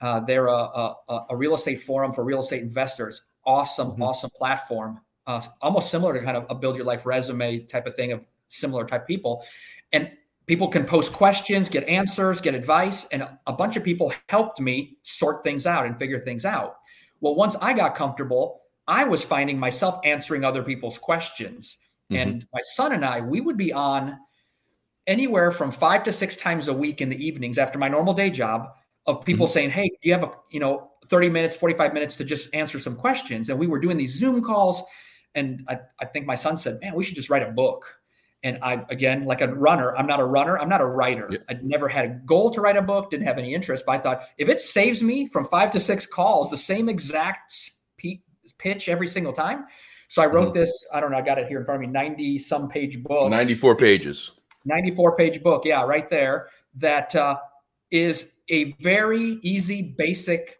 [0.00, 0.94] Uh, they're a, a,
[1.30, 3.22] a, real estate forum for real estate investors.
[3.44, 4.02] Awesome, mm-hmm.
[4.02, 5.00] awesome platform.
[5.26, 8.20] Uh, almost similar to kind of a build your life resume type of thing of
[8.46, 9.44] similar type people.
[9.92, 10.12] And
[10.48, 13.04] people can post questions, get answers, get advice.
[13.12, 16.76] And a bunch of people helped me sort things out and figure things out.
[17.20, 21.78] Well, once I got comfortable, I was finding myself answering other people's questions.
[22.10, 22.22] Mm-hmm.
[22.22, 24.18] And my son and I, we would be on
[25.06, 28.30] anywhere from five to six times a week in the evenings after my normal day
[28.30, 28.68] job
[29.06, 29.52] of people mm-hmm.
[29.52, 32.78] saying, Hey, do you have a, you know, 30 minutes, 45 minutes to just answer
[32.78, 33.50] some questions?
[33.50, 34.82] And we were doing these Zoom calls.
[35.34, 37.97] And I, I think my son said, Man, we should just write a book.
[38.44, 40.58] And I, again, like a runner, I'm not a runner.
[40.58, 41.28] I'm not a writer.
[41.30, 41.38] Yeah.
[41.48, 43.98] I never had a goal to write a book, didn't have any interest, but I
[43.98, 47.72] thought if it saves me from five to six calls, the same exact
[48.58, 49.66] pitch every single time.
[50.08, 50.58] So I wrote mm-hmm.
[50.58, 53.02] this, I don't know, I got it here in front of me, 90 some page
[53.02, 53.30] book.
[53.30, 54.32] 94 pages.
[54.64, 55.64] 94 page book.
[55.64, 56.48] Yeah, right there.
[56.76, 57.38] That uh,
[57.90, 60.58] is a very easy, basic,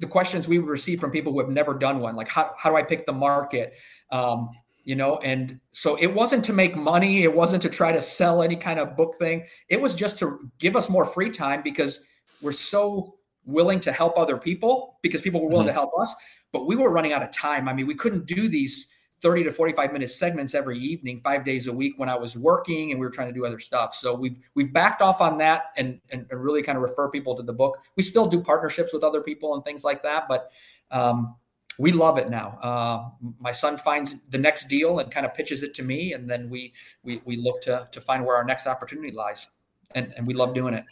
[0.00, 2.16] the questions we would receive from people who have never done one.
[2.16, 3.74] Like, how, how do I pick the market?
[4.10, 4.50] Um,
[4.84, 8.42] you know and so it wasn't to make money it wasn't to try to sell
[8.42, 9.44] any kind of book thing.
[9.68, 12.00] It was just to give us more free time because
[12.40, 13.16] we're so
[13.46, 15.74] willing to help other people because people were willing mm-hmm.
[15.74, 16.14] to help us
[16.52, 17.68] but we were running out of time.
[17.68, 18.88] I mean we couldn't do these
[19.22, 22.90] 30 to 45 minute segments every evening five days a week when i was working
[22.90, 23.94] and we were trying to do other stuff.
[23.94, 27.42] So we've we've backed off on that and and, really kind of refer people to
[27.42, 27.78] the book.
[27.96, 30.50] We still do partnerships with other people and things like that but
[30.90, 31.36] um,
[31.78, 32.58] we love it now.
[32.62, 36.28] Uh, my son finds the next deal and kind of pitches it to me, and
[36.28, 36.72] then we
[37.02, 39.46] we we look to to find where our next opportunity lies,
[39.94, 40.84] and and we love doing it.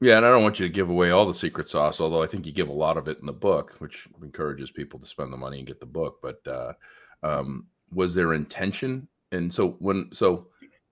[0.00, 2.26] Yeah, and I don't want you to give away all the secret sauce, although I
[2.26, 5.32] think you give a lot of it in the book, which encourages people to spend
[5.32, 6.18] the money and get the book.
[6.20, 6.72] But uh,
[7.22, 9.08] um, was there intention?
[9.32, 10.48] And so when so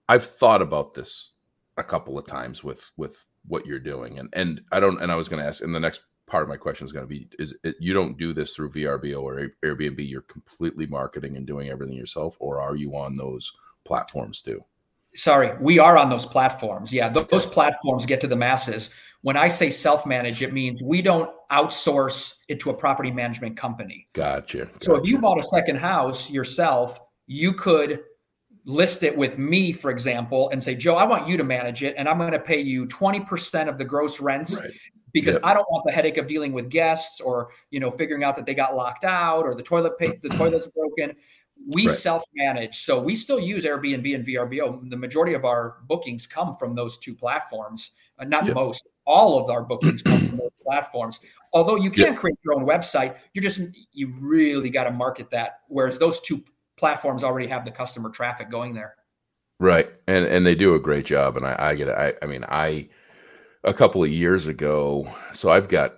[0.08, 1.32] I've thought about this
[1.76, 5.16] a couple of times with with what you're doing, and and I don't, and I
[5.16, 6.00] was going to ask in the next
[6.34, 8.68] part of my question is going to be is it, you don't do this through
[8.68, 13.56] vrbo or airbnb you're completely marketing and doing everything yourself or are you on those
[13.84, 14.60] platforms too
[15.14, 17.28] sorry we are on those platforms yeah th- okay.
[17.30, 18.90] those platforms get to the masses
[19.22, 24.08] when i say self-manage it means we don't outsource it to a property management company
[24.12, 24.78] gotcha, gotcha.
[24.80, 28.00] so if you bought a second house yourself you could
[28.66, 31.94] list it with me, for example, and say, Joe, I want you to manage it,
[31.98, 34.58] and I'm going to pay you 20% of the gross rents.
[34.58, 34.72] Right
[35.14, 35.44] because yep.
[35.44, 38.44] I don't want the headache of dealing with guests or you know figuring out that
[38.44, 41.16] they got locked out or the toilet pay, the toilet's broken.
[41.68, 41.96] We right.
[41.96, 44.90] self manage, so we still use Airbnb and VRBO.
[44.90, 47.92] The majority of our bookings come from those two platforms.
[48.18, 48.56] Uh, not yep.
[48.56, 51.20] most, all of our bookings come from those platforms.
[51.52, 52.16] Although you can yep.
[52.16, 53.62] create your own website, you just
[53.92, 55.60] you really got to market that.
[55.68, 56.42] Whereas those two
[56.76, 58.96] platforms already have the customer traffic going there.
[59.60, 61.96] Right, and and they do a great job, and I, I get it.
[61.96, 62.88] I, I mean, I
[63.64, 65.12] a couple of years ago.
[65.32, 65.94] So I've got,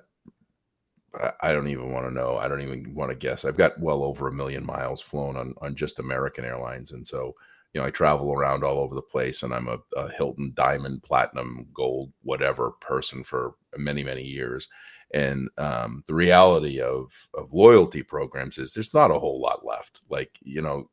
[1.40, 2.36] I don't even want to know.
[2.36, 3.44] I don't even want to guess.
[3.44, 6.92] I've got well over a million miles flown on, on just American Airlines.
[6.92, 7.34] And so,
[7.72, 11.02] you know, I travel around all over the place and I'm a, a Hilton diamond,
[11.02, 14.68] platinum, gold, whatever person for many, many years.
[15.14, 20.00] And um, the reality of, of loyalty programs is there's not a whole lot left.
[20.10, 20.88] Like, you know,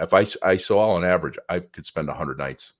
[0.00, 2.72] if I, I saw on average, I could spend 100 nights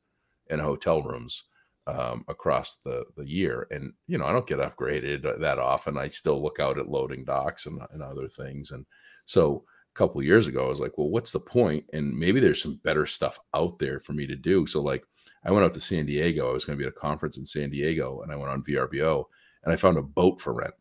[0.49, 1.45] in hotel rooms
[1.87, 3.67] um, across the the year.
[3.71, 5.99] And you know, I don't get upgraded that often.
[5.99, 8.71] I still look out at loading docks and, and other things.
[8.71, 8.87] And
[9.27, 9.65] so
[9.95, 11.85] a couple years ago, I was like, well, what's the point?
[11.93, 14.67] And maybe there's some better stuff out there for me to do.
[14.67, 15.05] So like,
[15.45, 16.49] I went out to San Diego.
[16.49, 18.63] I was going to be at a conference in San Diego, and I went on
[18.63, 19.25] VRBO,
[19.65, 20.75] and I found a boat for rent.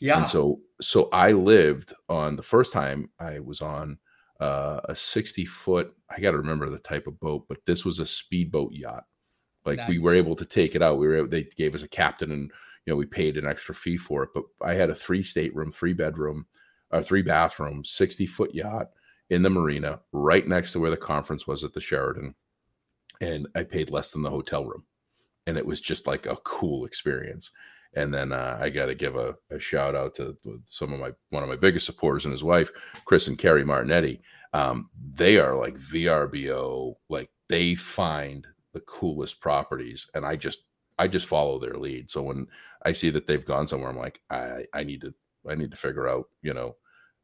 [0.00, 0.20] Yeah.
[0.20, 3.98] And so so I lived on the first time I was on
[4.40, 5.94] uh, a 60 foot.
[6.10, 9.04] I got to remember the type of boat, but this was a speedboat yacht
[9.64, 10.98] like we were able to take it out.
[10.98, 12.50] We were they gave us a captain and
[12.86, 14.30] you know we paid an extra fee for it.
[14.34, 16.46] But I had a three stateroom, three bedroom,
[16.90, 18.90] or three bathroom, 60 foot yacht
[19.30, 22.34] in the marina right next to where the conference was at the Sheraton.
[23.20, 24.84] And I paid less than the hotel room.
[25.46, 27.50] And it was just like a cool experience.
[27.96, 30.98] And then uh, I got to give a, a, shout out to, to, some of
[30.98, 32.70] my one of my biggest supporters and his wife,
[33.04, 34.20] Chris and Carrie Martinetti.
[34.52, 40.64] Um, they are like VRBO, like they find the coolest properties and i just
[40.98, 42.10] i just follow their lead.
[42.10, 42.46] So when
[42.84, 45.14] i see that they've gone somewhere i'm like i i need to
[45.48, 46.76] i need to figure out you know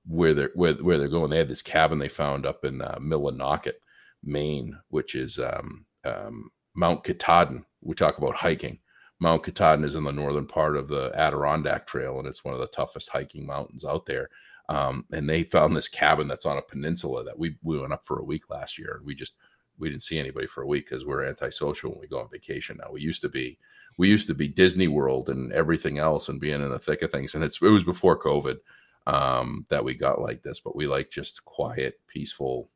[0.07, 1.31] where they're where, where they're going.
[1.31, 3.75] They had this cabin they found up in uh, millinocket
[4.23, 8.79] maine which is um, um, mount katahdin we talk about hiking.
[9.21, 12.61] Mount katahdin is in the northern part of the adirondack trail and it's one of
[12.61, 14.29] the toughest hiking mountains out there.
[14.69, 18.05] Um, and they found this cabin that's on a peninsula that we, we went up
[18.05, 19.37] for a week last year and we just
[19.81, 22.79] we didn't see anybody for a week because we're antisocial when we go on vacation
[22.81, 22.91] now.
[22.93, 23.59] We used to be
[23.97, 27.11] we used to be Disney World and everything else and being in the thick of
[27.11, 27.35] things.
[27.35, 28.59] And it's it was before COVID
[29.07, 32.71] um, that we got like this, but we like just quiet, peaceful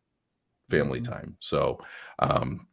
[0.69, 1.13] family mm-hmm.
[1.13, 1.37] time.
[1.41, 1.81] So
[2.19, 2.67] um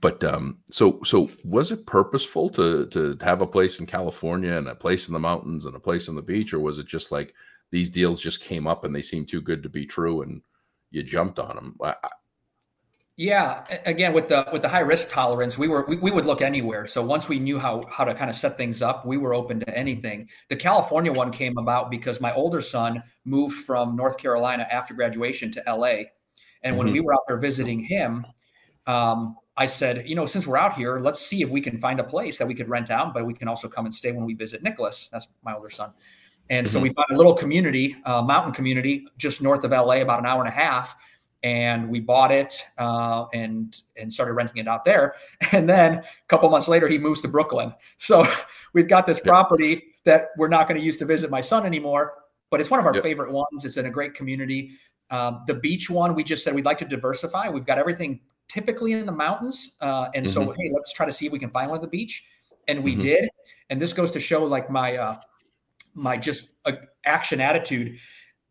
[0.00, 4.68] but um so so was it purposeful to to have a place in California and
[4.68, 7.12] a place in the mountains and a place on the beach, or was it just
[7.12, 7.34] like
[7.70, 10.42] these deals just came up and they seemed too good to be true and
[10.90, 11.76] you jumped on them?
[11.82, 11.94] I,
[13.20, 16.40] yeah, again with the with the high risk tolerance, we were we, we would look
[16.40, 16.86] anywhere.
[16.86, 19.60] So once we knew how how to kind of set things up, we were open
[19.60, 20.30] to anything.
[20.48, 25.52] The California one came about because my older son moved from North Carolina after graduation
[25.52, 26.04] to LA,
[26.62, 26.94] and when mm-hmm.
[26.94, 28.24] we were out there visiting him,
[28.86, 32.00] um, I said, you know, since we're out here, let's see if we can find
[32.00, 34.24] a place that we could rent out, but we can also come and stay when
[34.24, 35.10] we visit Nicholas.
[35.12, 35.92] That's my older son.
[36.48, 36.72] And mm-hmm.
[36.72, 40.26] so we found a little community, uh, mountain community, just north of LA, about an
[40.26, 40.96] hour and a half
[41.42, 45.14] and we bought it uh, and and started renting it out there.
[45.52, 47.74] And then a couple months later, he moves to Brooklyn.
[47.98, 48.26] So
[48.72, 52.14] we've got this property that we're not going to use to visit my son anymore,
[52.50, 53.02] but it's one of our yep.
[53.02, 53.64] favorite ones.
[53.64, 54.72] It's in a great community.
[55.10, 57.48] Um, the beach one, we just said we'd like to diversify.
[57.48, 60.32] We've got everything typically in the mountains, uh, and mm-hmm.
[60.32, 62.24] so hey, let's try to see if we can find one at the beach,
[62.68, 63.02] and we mm-hmm.
[63.02, 63.28] did.
[63.70, 65.20] And this goes to show like my uh,
[65.94, 66.72] my just uh,
[67.04, 67.96] action attitude.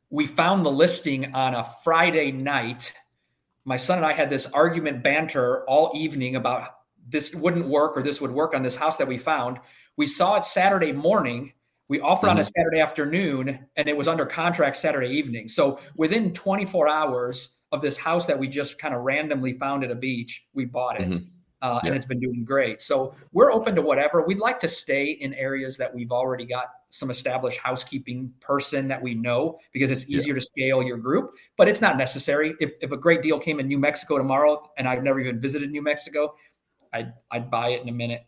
[0.09, 2.93] We found the listing on a Friday night.
[3.65, 6.69] My son and I had this argument banter all evening about
[7.07, 9.59] this wouldn't work or this would work on this house that we found.
[9.97, 11.53] We saw it Saturday morning.
[11.87, 12.31] We offered mm-hmm.
[12.31, 12.49] on a mm-hmm.
[12.59, 15.47] Saturday afternoon and it was under contract Saturday evening.
[15.47, 19.91] So within 24 hours of this house that we just kind of randomly found at
[19.91, 21.09] a beach, we bought it.
[21.09, 21.25] Mm-hmm.
[21.61, 21.89] Uh, yeah.
[21.89, 22.81] and it's been doing great.
[22.81, 24.25] So we're open to whatever.
[24.25, 29.01] We'd like to stay in areas that we've already got some established housekeeping person that
[29.01, 30.39] we know because it's easier yeah.
[30.39, 32.55] to scale your group, but it's not necessary.
[32.61, 35.69] If, if a great deal came in New Mexico tomorrow and I've never even visited
[35.69, 36.33] New Mexico,
[36.93, 38.25] I'd I'd buy it in a minute.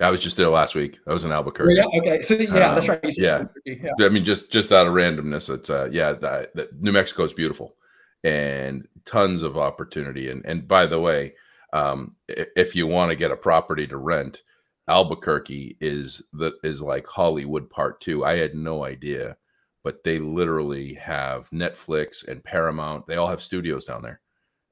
[0.00, 0.98] I was just there last week.
[1.06, 1.74] I was in Albuquerque.
[1.74, 2.00] Yeah.
[2.00, 2.22] Okay.
[2.22, 3.00] So yeah, um, that's right.
[3.16, 3.44] Yeah.
[3.64, 3.90] yeah.
[4.00, 7.32] I mean, just just out of randomness, it's uh, yeah, the, the, New Mexico is
[7.32, 7.76] beautiful
[8.24, 10.30] and tons of opportunity.
[10.30, 11.34] And and by the way,
[11.74, 14.42] um, if you want to get a property to rent,
[14.88, 18.24] Albuquerque is the is like Hollywood Part Two.
[18.24, 19.36] I had no idea,
[19.82, 23.06] but they literally have Netflix and Paramount.
[23.06, 24.20] They all have studios down there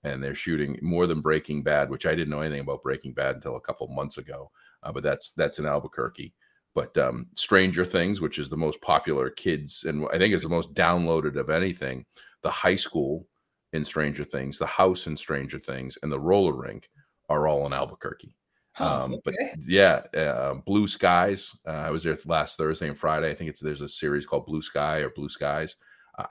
[0.04, 3.36] and they're shooting more than Breaking Bad, which I didn't know anything about Breaking Bad
[3.36, 4.50] until a couple months ago.
[4.82, 6.34] Uh, but that's that's in Albuquerque.
[6.74, 10.48] But um, Stranger Things, which is the most popular kids, and I think it's the
[10.48, 12.04] most downloaded of anything.
[12.42, 13.26] The high school
[13.72, 16.88] in Stranger Things, the house in Stranger Things, and the roller rink
[17.28, 18.34] are all in Albuquerque.
[18.72, 19.22] Huh, um, okay.
[19.24, 19.34] But
[19.66, 21.56] yeah, uh, Blue Skies.
[21.66, 23.30] Uh, I was there last Thursday and Friday.
[23.30, 25.76] I think it's there's a series called Blue Sky or Blue Skies.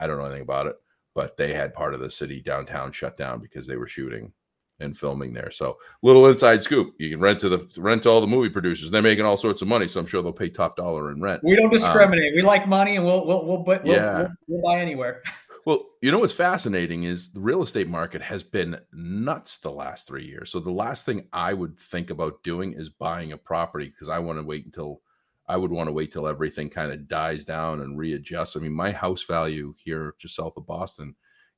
[0.00, 0.76] I don't know anything about it
[1.14, 4.32] but they had part of the city downtown shut down because they were shooting
[4.80, 5.50] and filming there.
[5.50, 6.94] So little inside scoop.
[6.98, 8.90] You can rent to the rent to all the movie producers.
[8.90, 11.42] They're making all sorts of money, so I'm sure they'll pay top dollar in rent.
[11.44, 12.32] We don't um, discriminate.
[12.32, 14.18] Um, we like money, and we'll we'll we'll, we'll, yeah.
[14.18, 15.22] we'll, we'll buy anywhere.
[15.64, 20.08] Well, you know what's fascinating is the real estate market has been nuts the last
[20.08, 20.50] three years.
[20.50, 24.18] So the last thing I would think about doing is buying a property because I
[24.18, 25.02] want to wait until
[25.46, 28.56] I would want to wait till everything kind of dies down and readjusts.
[28.56, 31.14] I mean, my house value here just south of Boston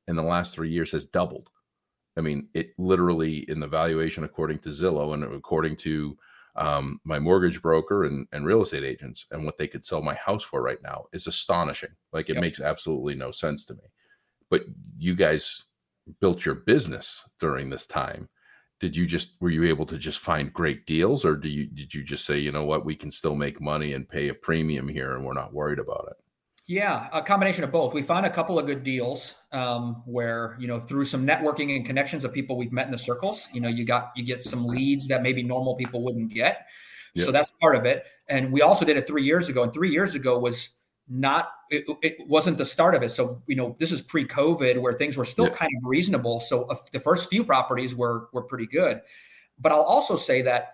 [0.06, 1.48] in the last three years has doubled.
[2.18, 6.16] I mean, it literally in the valuation, according to Zillow and according to
[6.56, 10.14] um, my mortgage broker and, and real estate agents, and what they could sell my
[10.14, 11.90] house for right now is astonishing.
[12.12, 12.42] Like it yep.
[12.42, 13.82] makes absolutely no sense to me.
[14.50, 14.62] But
[14.96, 15.64] you guys
[16.20, 18.28] built your business during this time
[18.80, 21.94] did you just were you able to just find great deals or do you did
[21.94, 24.88] you just say you know what we can still make money and pay a premium
[24.88, 26.23] here and we're not worried about it
[26.66, 27.94] yeah a combination of both.
[27.94, 31.84] We found a couple of good deals um, where you know through some networking and
[31.84, 34.66] connections of people we've met in the circles you know you got you get some
[34.66, 36.66] leads that maybe normal people wouldn't get.
[37.14, 37.26] Yep.
[37.26, 38.06] so that's part of it.
[38.28, 39.62] And we also did it three years ago.
[39.62, 40.70] And three years ago was
[41.08, 43.10] not it, it, wasn't the start of it.
[43.10, 46.40] So you know this is pre-covid where things were still kind of reasonable.
[46.40, 49.00] So uh, the first few properties were were pretty good.
[49.58, 50.73] But i'll also say that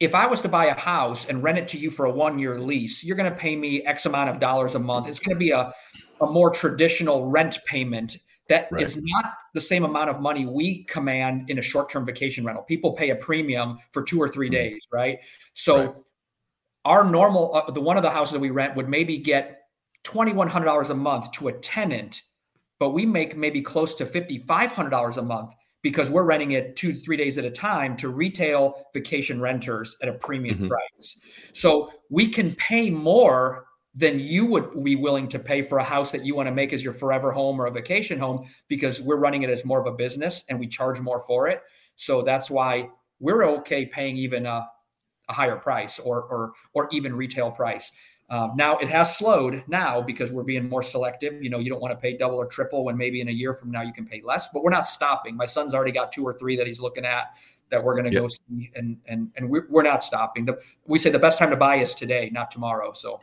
[0.00, 2.38] if i was to buy a house and rent it to you for a one
[2.38, 5.34] year lease you're going to pay me x amount of dollars a month it's going
[5.34, 5.72] to be a,
[6.20, 8.82] a more traditional rent payment that right.
[8.82, 12.92] is not the same amount of money we command in a short-term vacation rental people
[12.92, 14.54] pay a premium for two or 3 mm-hmm.
[14.54, 15.18] days right
[15.54, 15.94] so right
[16.84, 19.62] our normal uh, the one of the houses that we rent would maybe get
[20.04, 22.22] $2100 a month to a tenant
[22.78, 25.52] but we make maybe close to $5500 a month
[25.82, 29.96] because we're renting it two to three days at a time to retail vacation renters
[30.02, 30.68] at a premium mm-hmm.
[30.68, 31.20] price
[31.52, 36.12] so we can pay more than you would be willing to pay for a house
[36.12, 39.16] that you want to make as your forever home or a vacation home because we're
[39.16, 41.62] running it as more of a business and we charge more for it
[41.96, 44.66] so that's why we're okay paying even a
[45.30, 47.90] a higher price or or or even retail price.
[48.30, 51.42] Um, now it has slowed now because we're being more selective.
[51.42, 53.52] You know, you don't want to pay double or triple when maybe in a year
[53.52, 54.48] from now you can pay less.
[54.48, 55.36] But we're not stopping.
[55.36, 57.34] My son's already got two or three that he's looking at
[57.70, 58.22] that we're going to yep.
[58.22, 60.44] go see, and and and we're, we're not stopping.
[60.44, 62.92] The, we say the best time to buy is today, not tomorrow.
[62.92, 63.20] So.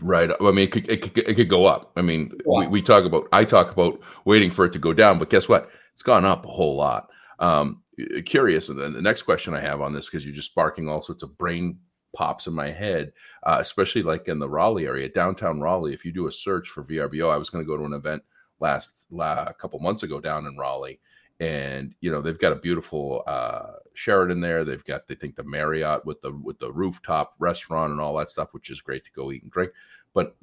[0.00, 0.30] Right.
[0.40, 1.92] I mean, it could, it could, it could go up.
[1.94, 5.20] I mean, we, we talk about, I talk about waiting for it to go down,
[5.20, 5.70] but guess what?
[5.92, 7.08] It's gone up a whole lot.
[7.38, 7.82] Um,
[8.24, 11.02] curious, and then the next question I have on this because you're just sparking all
[11.02, 11.78] sorts of brain
[12.12, 13.12] pops in my head,
[13.44, 15.94] uh, especially like in the Raleigh area, downtown Raleigh.
[15.94, 18.22] If you do a search for VRBO, I was going to go to an event
[18.60, 21.00] last a couple months ago down in Raleigh,
[21.40, 24.64] and you know they've got a beautiful uh, Sheraton there.
[24.64, 28.30] They've got they think the Marriott with the with the rooftop restaurant and all that
[28.30, 29.72] stuff, which is great to go eat and drink.
[30.14, 30.36] But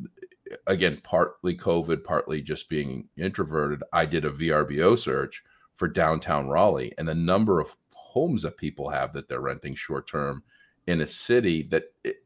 [0.67, 3.83] again, partly COVID, partly just being introverted.
[3.93, 5.43] I did a VRBO search
[5.75, 10.07] for downtown Raleigh and the number of homes that people have that they're renting short
[10.07, 10.43] term
[10.89, 12.17] in a city that it,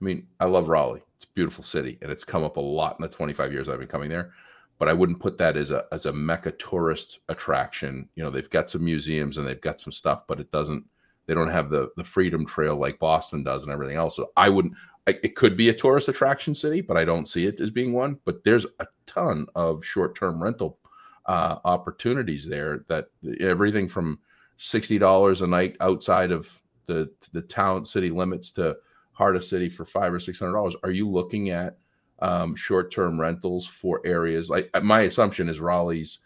[0.00, 1.02] I mean, I love Raleigh.
[1.16, 3.78] It's a beautiful city and it's come up a lot in the 25 years I've
[3.78, 4.32] been coming there.
[4.78, 8.08] but I wouldn't put that as a as a mecca tourist attraction.
[8.16, 10.84] You know, they've got some museums and they've got some stuff, but it doesn't.
[11.26, 14.16] They don't have the the Freedom Trail like Boston does and everything else.
[14.16, 14.74] So I wouldn't.
[15.06, 18.18] It could be a tourist attraction city, but I don't see it as being one.
[18.24, 20.78] But there's a ton of short term rental
[21.26, 22.84] uh, opportunities there.
[22.88, 23.06] That
[23.40, 24.18] everything from
[24.56, 28.76] sixty dollars a night outside of the the town city limits to
[29.12, 30.76] heart of city for five or six hundred dollars.
[30.82, 31.78] Are you looking at
[32.20, 36.20] um, short-term rentals for areas like uh, my assumption is Raleigh's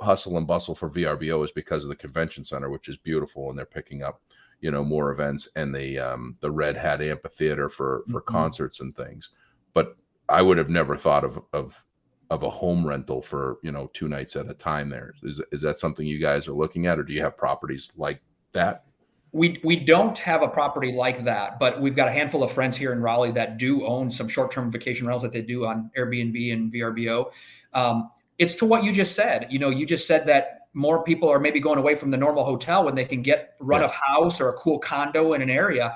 [0.00, 3.58] hustle and bustle for VRBO is because of the convention center, which is beautiful, and
[3.58, 4.22] they're picking up
[4.60, 8.34] you know more events and the um, the Red Hat Amphitheater for for mm-hmm.
[8.34, 9.30] concerts and things.
[9.74, 9.96] But
[10.28, 11.82] I would have never thought of of
[12.30, 14.88] of a home rental for you know two nights at a time.
[14.88, 17.92] There is is that something you guys are looking at, or do you have properties
[17.96, 18.20] like
[18.52, 18.84] that?
[19.36, 22.74] We we don't have a property like that, but we've got a handful of friends
[22.74, 26.52] here in Raleigh that do own some short-term vacation rentals that they do on Airbnb
[26.54, 27.30] and VRBO.
[27.74, 29.46] Um, it's to what you just said.
[29.50, 32.44] You know, you just said that more people are maybe going away from the normal
[32.44, 35.94] hotel when they can get run of house or a cool condo in an area.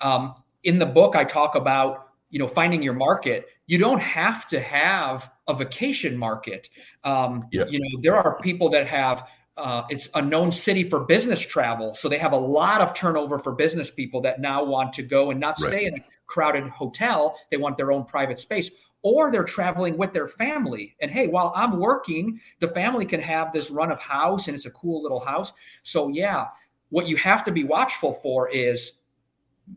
[0.00, 3.46] Um, in the book, I talk about you know finding your market.
[3.66, 6.70] You don't have to have a vacation market.
[7.02, 7.64] Um, yeah.
[7.68, 11.94] You know, there are people that have uh, it's a known city for business travel.
[11.94, 15.30] So they have a lot of turnover for business people that now want to go
[15.30, 15.86] and not stay right.
[15.86, 17.36] in a crowded hotel.
[17.50, 18.70] They want their own private space.
[19.02, 20.96] Or they're traveling with their family.
[21.00, 24.66] And hey, while I'm working, the family can have this run of house and it's
[24.66, 25.52] a cool little house.
[25.82, 26.46] So, yeah,
[26.88, 28.97] what you have to be watchful for is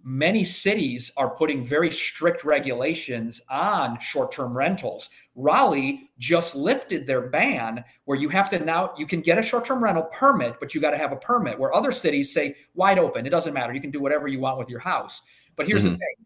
[0.04, 5.10] many cities are putting very strict regulations on short-term rentals.
[5.36, 9.84] Raleigh just lifted their ban where you have to now you can get a short-term
[9.84, 11.60] rental permit, but you got to have a permit.
[11.60, 13.74] Where other cities say wide open, it doesn't matter.
[13.74, 15.22] You can do whatever you want with your house.
[15.56, 15.94] But here's mm-hmm.
[15.94, 16.26] the thing.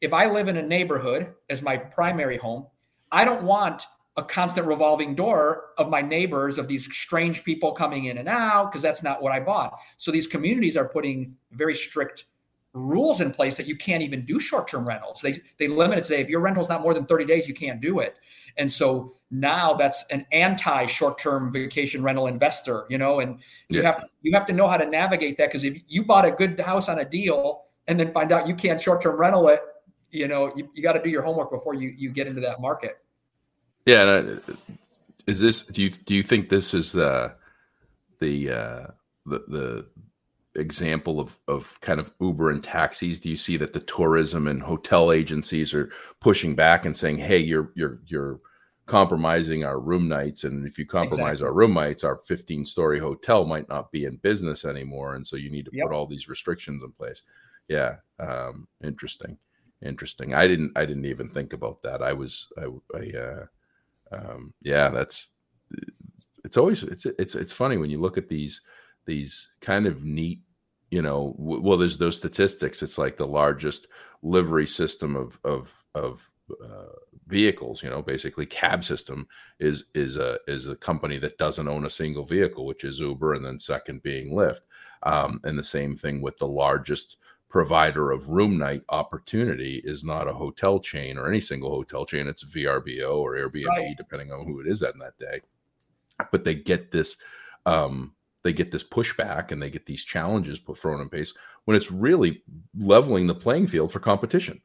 [0.00, 2.66] If I live in a neighborhood as my primary home,
[3.10, 3.86] I don't want
[4.18, 8.70] a constant revolving door of my neighbors of these strange people coming in and out
[8.70, 9.78] because that's not what I bought.
[9.98, 12.24] So these communities are putting very strict
[12.76, 15.20] rules in place that you can't even do short-term rentals.
[15.20, 17.80] They they limit it say if your rental's not more than 30 days, you can't
[17.80, 18.18] do it.
[18.56, 23.86] And so now that's an anti short-term vacation rental investor, you know, and you yeah.
[23.86, 26.30] have to, you have to know how to navigate that because if you bought a
[26.30, 29.60] good house on a deal and then find out you can't short-term rental it,
[30.10, 32.60] you know, you, you got to do your homework before you you get into that
[32.60, 32.98] market.
[33.86, 34.36] Yeah,
[35.26, 37.34] is this do you do you think this is the
[38.20, 38.86] the uh
[39.26, 39.86] the the
[40.56, 43.20] example of of kind of Uber and taxis?
[43.20, 45.90] Do you see that the tourism and hotel agencies are
[46.20, 48.40] pushing back and saying, "Hey, you're you're you're
[48.86, 51.46] compromising our room nights, and if you compromise exactly.
[51.46, 55.36] our room nights, our 15 story hotel might not be in business anymore, and so
[55.36, 55.86] you need to yep.
[55.86, 57.22] put all these restrictions in place."
[57.68, 59.36] Yeah, um, interesting,
[59.82, 60.34] interesting.
[60.34, 62.02] I didn't I didn't even think about that.
[62.02, 63.46] I was I, I uh,
[64.12, 65.32] um, yeah, that's
[66.44, 68.62] it's always it's it's it's funny when you look at these
[69.04, 70.40] these kind of neat
[70.90, 72.82] you know well there's those statistics.
[72.82, 73.86] It's like the largest
[74.22, 76.32] livery system of of of
[76.64, 76.92] uh,
[77.26, 79.26] vehicles you know basically cab system
[79.58, 83.34] is is a is a company that doesn't own a single vehicle which is uber
[83.34, 84.60] and then second being lyft.
[85.02, 87.18] Um, and the same thing with the largest
[87.48, 92.26] provider of room night opportunity is not a hotel chain or any single hotel chain.
[92.26, 93.96] It's vrbo or airbnb right.
[93.96, 95.40] depending on who it is in that day.
[96.32, 97.16] But they get this
[97.64, 98.14] um,
[98.46, 101.34] they get this pushback and they get these challenges put thrown in place
[101.64, 102.42] when it's really
[102.78, 104.60] leveling the playing field for competition.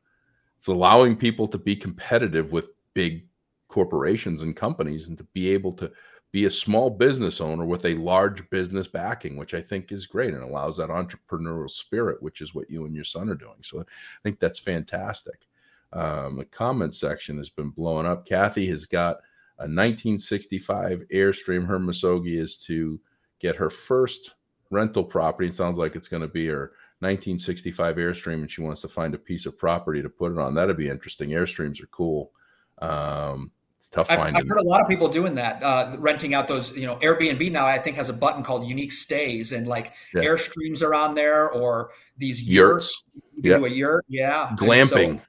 [0.58, 3.26] It's allowing people to be competitive with big
[3.68, 5.92] corporations and companies and to be able to
[6.32, 10.34] be a small business owner with a large business backing, which I think is great
[10.34, 13.58] and allows that entrepreneurial spirit, which is what you and your son are doing.
[13.64, 13.84] So I
[14.24, 15.48] think that's fantastic.
[15.92, 18.26] Um, the comment section has been blowing up.
[18.26, 19.18] Kathy has got
[19.58, 21.66] a 1965 Airstream.
[21.66, 23.00] Her Misogi is to
[23.42, 24.36] get her first
[24.70, 25.50] rental property.
[25.50, 29.16] It sounds like it's going to be her 1965 Airstream, and she wants to find
[29.16, 30.54] a piece of property to put it on.
[30.54, 31.30] That'd be interesting.
[31.30, 32.32] Airstreams are cool.
[32.80, 34.36] Um, it's tough I've, finding.
[34.36, 36.72] I've heard a lot of people doing that, uh, renting out those.
[36.74, 40.22] You know, Airbnb now I think has a button called unique stays, and like yeah.
[40.22, 43.04] Airstreams are on there, or these yurts.
[43.42, 43.60] yurts.
[43.60, 44.52] Do a yurt, yeah.
[44.56, 45.20] Glamping.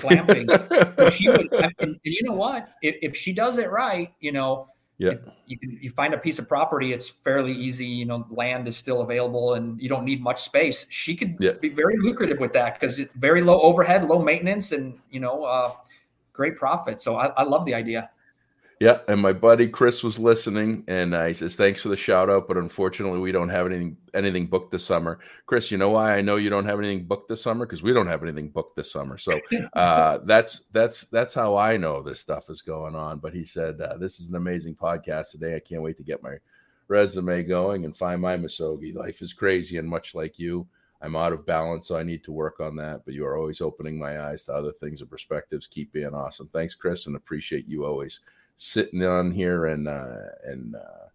[0.00, 1.12] So, glamping.
[1.12, 2.70] she would, and, and, you know what?
[2.80, 4.68] If, if she does it right, you know,
[4.98, 5.12] yeah.
[5.46, 8.76] You can you find a piece of property it's fairly easy you know land is
[8.76, 10.86] still available and you don't need much space.
[10.88, 11.52] She could yeah.
[11.60, 15.44] be very lucrative with that because it's very low overhead low maintenance and you know
[15.44, 15.72] uh,
[16.32, 17.00] great profit.
[17.00, 18.10] So I, I love the idea
[18.80, 22.28] Yeah, and my buddy Chris was listening, and uh, he says thanks for the shout
[22.28, 25.20] out, but unfortunately we don't have anything anything booked this summer.
[25.46, 27.92] Chris, you know why I know you don't have anything booked this summer because we
[27.92, 29.16] don't have anything booked this summer.
[29.16, 29.38] So
[29.74, 33.18] uh, that's that's that's how I know this stuff is going on.
[33.18, 35.54] But he said uh, this is an amazing podcast today.
[35.54, 36.36] I can't wait to get my
[36.88, 38.92] resume going and find my Misogi.
[38.92, 40.66] Life is crazy, and much like you,
[41.00, 43.02] I'm out of balance, so I need to work on that.
[43.04, 45.68] But you are always opening my eyes to other things and perspectives.
[45.68, 46.48] Keep being awesome.
[46.52, 48.20] Thanks, Chris, and appreciate you always
[48.56, 51.08] sitting on here and uh, and uh,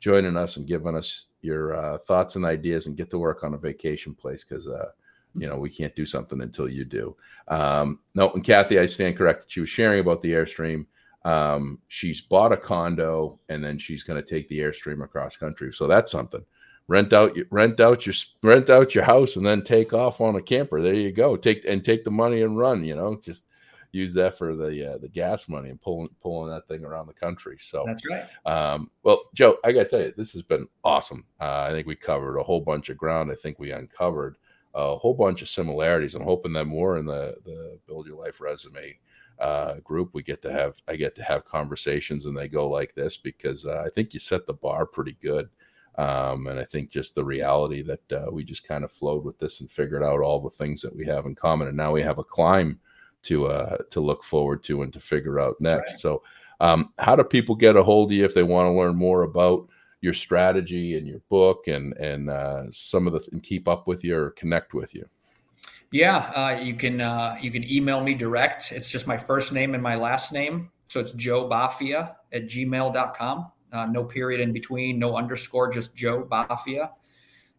[0.00, 3.54] joining us and giving us your uh, thoughts and ideas and get to work on
[3.54, 4.90] a vacation place because uh,
[5.34, 7.16] you know we can't do something until you do.
[7.48, 9.50] Um, no, and Kathy, I stand corrected.
[9.50, 10.86] She was sharing about the airstream.
[11.24, 15.72] Um, she's bought a condo and then she's going to take the airstream across country.
[15.72, 16.44] So that's something.
[16.88, 20.36] Rent out, your rent out your rent out your house, and then take off on
[20.36, 20.80] a camper.
[20.80, 21.36] There you go.
[21.36, 22.84] Take and take the money and run.
[22.84, 23.44] You know, just
[23.92, 27.12] use that for the uh, the gas money and pulling pulling that thing around the
[27.12, 27.56] country.
[27.58, 28.26] So that's right.
[28.44, 31.24] Um, well, Joe, I got to tell you, this has been awesome.
[31.40, 33.30] Uh, I think we covered a whole bunch of ground.
[33.30, 34.36] I think we uncovered
[34.74, 36.14] a whole bunch of similarities.
[36.14, 38.98] I'm hoping that more in the the Build Your Life resume
[39.38, 40.76] uh, group we get to have.
[40.88, 44.20] I get to have conversations and they go like this because uh, I think you
[44.20, 45.48] set the bar pretty good.
[45.98, 49.38] Um, and I think just the reality that uh, we just kind of flowed with
[49.38, 52.02] this and figured out all the things that we have in common, and now we
[52.02, 52.78] have a climb
[53.26, 55.92] to uh, to look forward to and to figure out next.
[55.92, 56.00] Right.
[56.00, 56.22] So,
[56.60, 59.22] um, how do people get a hold of you if they want to learn more
[59.22, 59.68] about
[60.00, 64.04] your strategy and your book and and uh, some of the and keep up with
[64.04, 65.08] you or connect with you?
[65.92, 68.72] Yeah, uh, you can uh, you can email me direct.
[68.72, 70.70] It's just my first name and my last name.
[70.88, 73.52] So it's Joe Bafia at gmail.com.
[73.72, 76.90] Uh, no period in between, no underscore, just Joe Bafia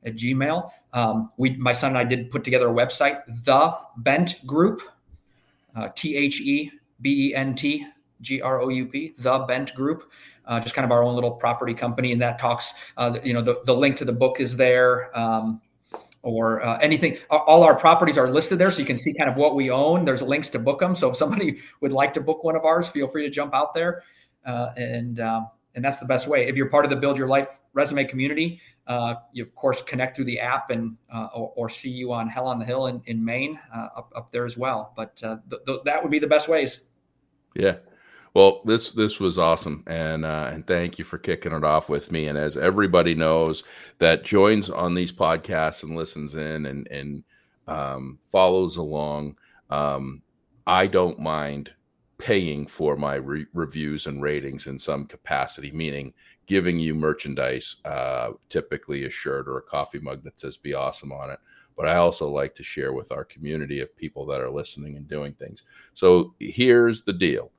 [0.05, 0.69] at Gmail.
[0.93, 4.81] Um, we, my son and I did put together a website, The Bent Group,
[5.95, 6.71] T H E
[7.01, 7.85] B E N T
[8.21, 10.11] G R O U P, the Bent Group,
[10.45, 12.11] uh, just kind of our own little property company.
[12.11, 15.17] And that talks, uh, you know, the, the link to the book is there.
[15.17, 15.61] Um,
[16.23, 19.37] or uh, anything, all our properties are listed there, so you can see kind of
[19.37, 20.03] what we own.
[20.03, 20.93] There's links to book them.
[20.93, 23.73] So if somebody would like to book one of ours, feel free to jump out
[23.73, 24.03] there.
[24.45, 25.47] Uh, and um,
[25.77, 26.47] and that's the best way.
[26.47, 30.15] If you're part of the Build Your Life resume community, uh, you of course connect
[30.15, 32.99] through the app and uh, or, or, see you on Hell on the Hill in,
[33.05, 34.91] in Maine uh, up, up there as well.
[34.97, 36.79] But uh, th- th- that would be the best ways.
[37.53, 37.75] Yeah.
[38.33, 42.11] Well, this this was awesome, and uh, and thank you for kicking it off with
[42.11, 42.27] me.
[42.27, 43.63] And as everybody knows
[43.99, 47.23] that joins on these podcasts and listens in and and
[47.67, 49.37] um, follows along,
[49.69, 50.23] um,
[50.65, 51.71] I don't mind
[52.17, 56.13] paying for my re- reviews and ratings in some capacity, meaning
[56.47, 61.11] giving you merchandise, uh, typically a shirt or a coffee mug that says "Be Awesome"
[61.11, 61.39] on it.
[61.75, 65.07] But I also like to share with our community of people that are listening and
[65.07, 65.63] doing things.
[65.93, 67.51] So here's the deal: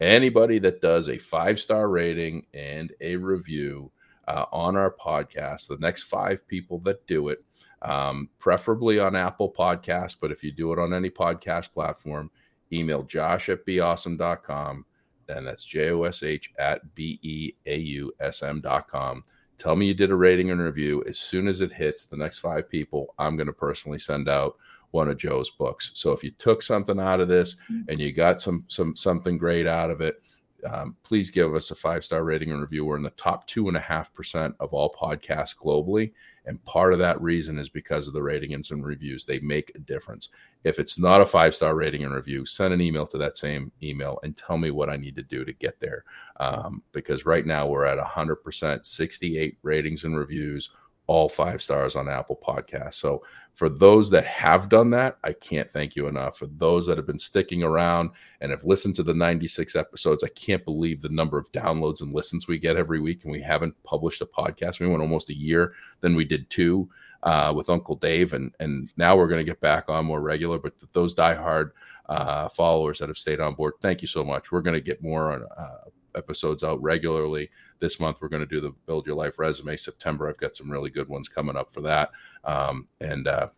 [0.00, 3.90] anybody that does a five star rating and a review
[4.28, 7.44] uh, on our podcast, the next five people that do it,
[7.82, 12.30] um, preferably on Apple Podcasts, but if you do it on any podcast platform
[12.72, 14.84] email josh at beawesome.com.
[15.28, 19.22] And that's J O S H at B E A U S M.com.
[19.58, 21.02] Tell me you did a rating and review.
[21.08, 24.56] As soon as it hits the next five people, I'm going to personally send out
[24.90, 25.92] one of Joe's books.
[25.94, 27.88] So if you took something out of this mm-hmm.
[27.88, 30.22] and you got some some something great out of it,
[30.70, 32.84] um, please give us a five star rating and review.
[32.84, 36.12] We're in the top two and a half percent of all podcasts globally.
[36.46, 39.24] And part of that reason is because of the ratings and reviews.
[39.24, 40.30] They make a difference.
[40.64, 43.72] If it's not a five star rating and review, send an email to that same
[43.82, 46.04] email and tell me what I need to do to get there.
[46.38, 50.70] Um, because right now we're at 100%, 68 ratings and reviews
[51.06, 52.94] all five stars on Apple Podcasts.
[52.94, 53.22] So
[53.54, 56.36] for those that have done that, I can't thank you enough.
[56.36, 60.28] For those that have been sticking around and have listened to the 96 episodes, I
[60.28, 63.22] can't believe the number of downloads and listens we get every week.
[63.22, 64.80] And we haven't published a podcast.
[64.80, 65.72] We went almost a year.
[66.00, 66.90] Then we did two
[67.22, 70.58] uh, with Uncle Dave, and and now we're going to get back on more regular.
[70.58, 71.70] But those diehard
[72.08, 74.52] uh, followers that have stayed on board, thank you so much.
[74.52, 77.50] We're going to get more on uh, episodes out regularly.
[77.78, 79.76] This month, we're going to do the Build Your Life resume.
[79.76, 82.10] September, I've got some really good ones coming up for that.
[82.44, 83.48] Um, and uh,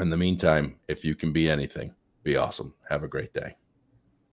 [0.00, 2.74] in the meantime, if you can be anything, be awesome.
[2.88, 3.56] Have a great day.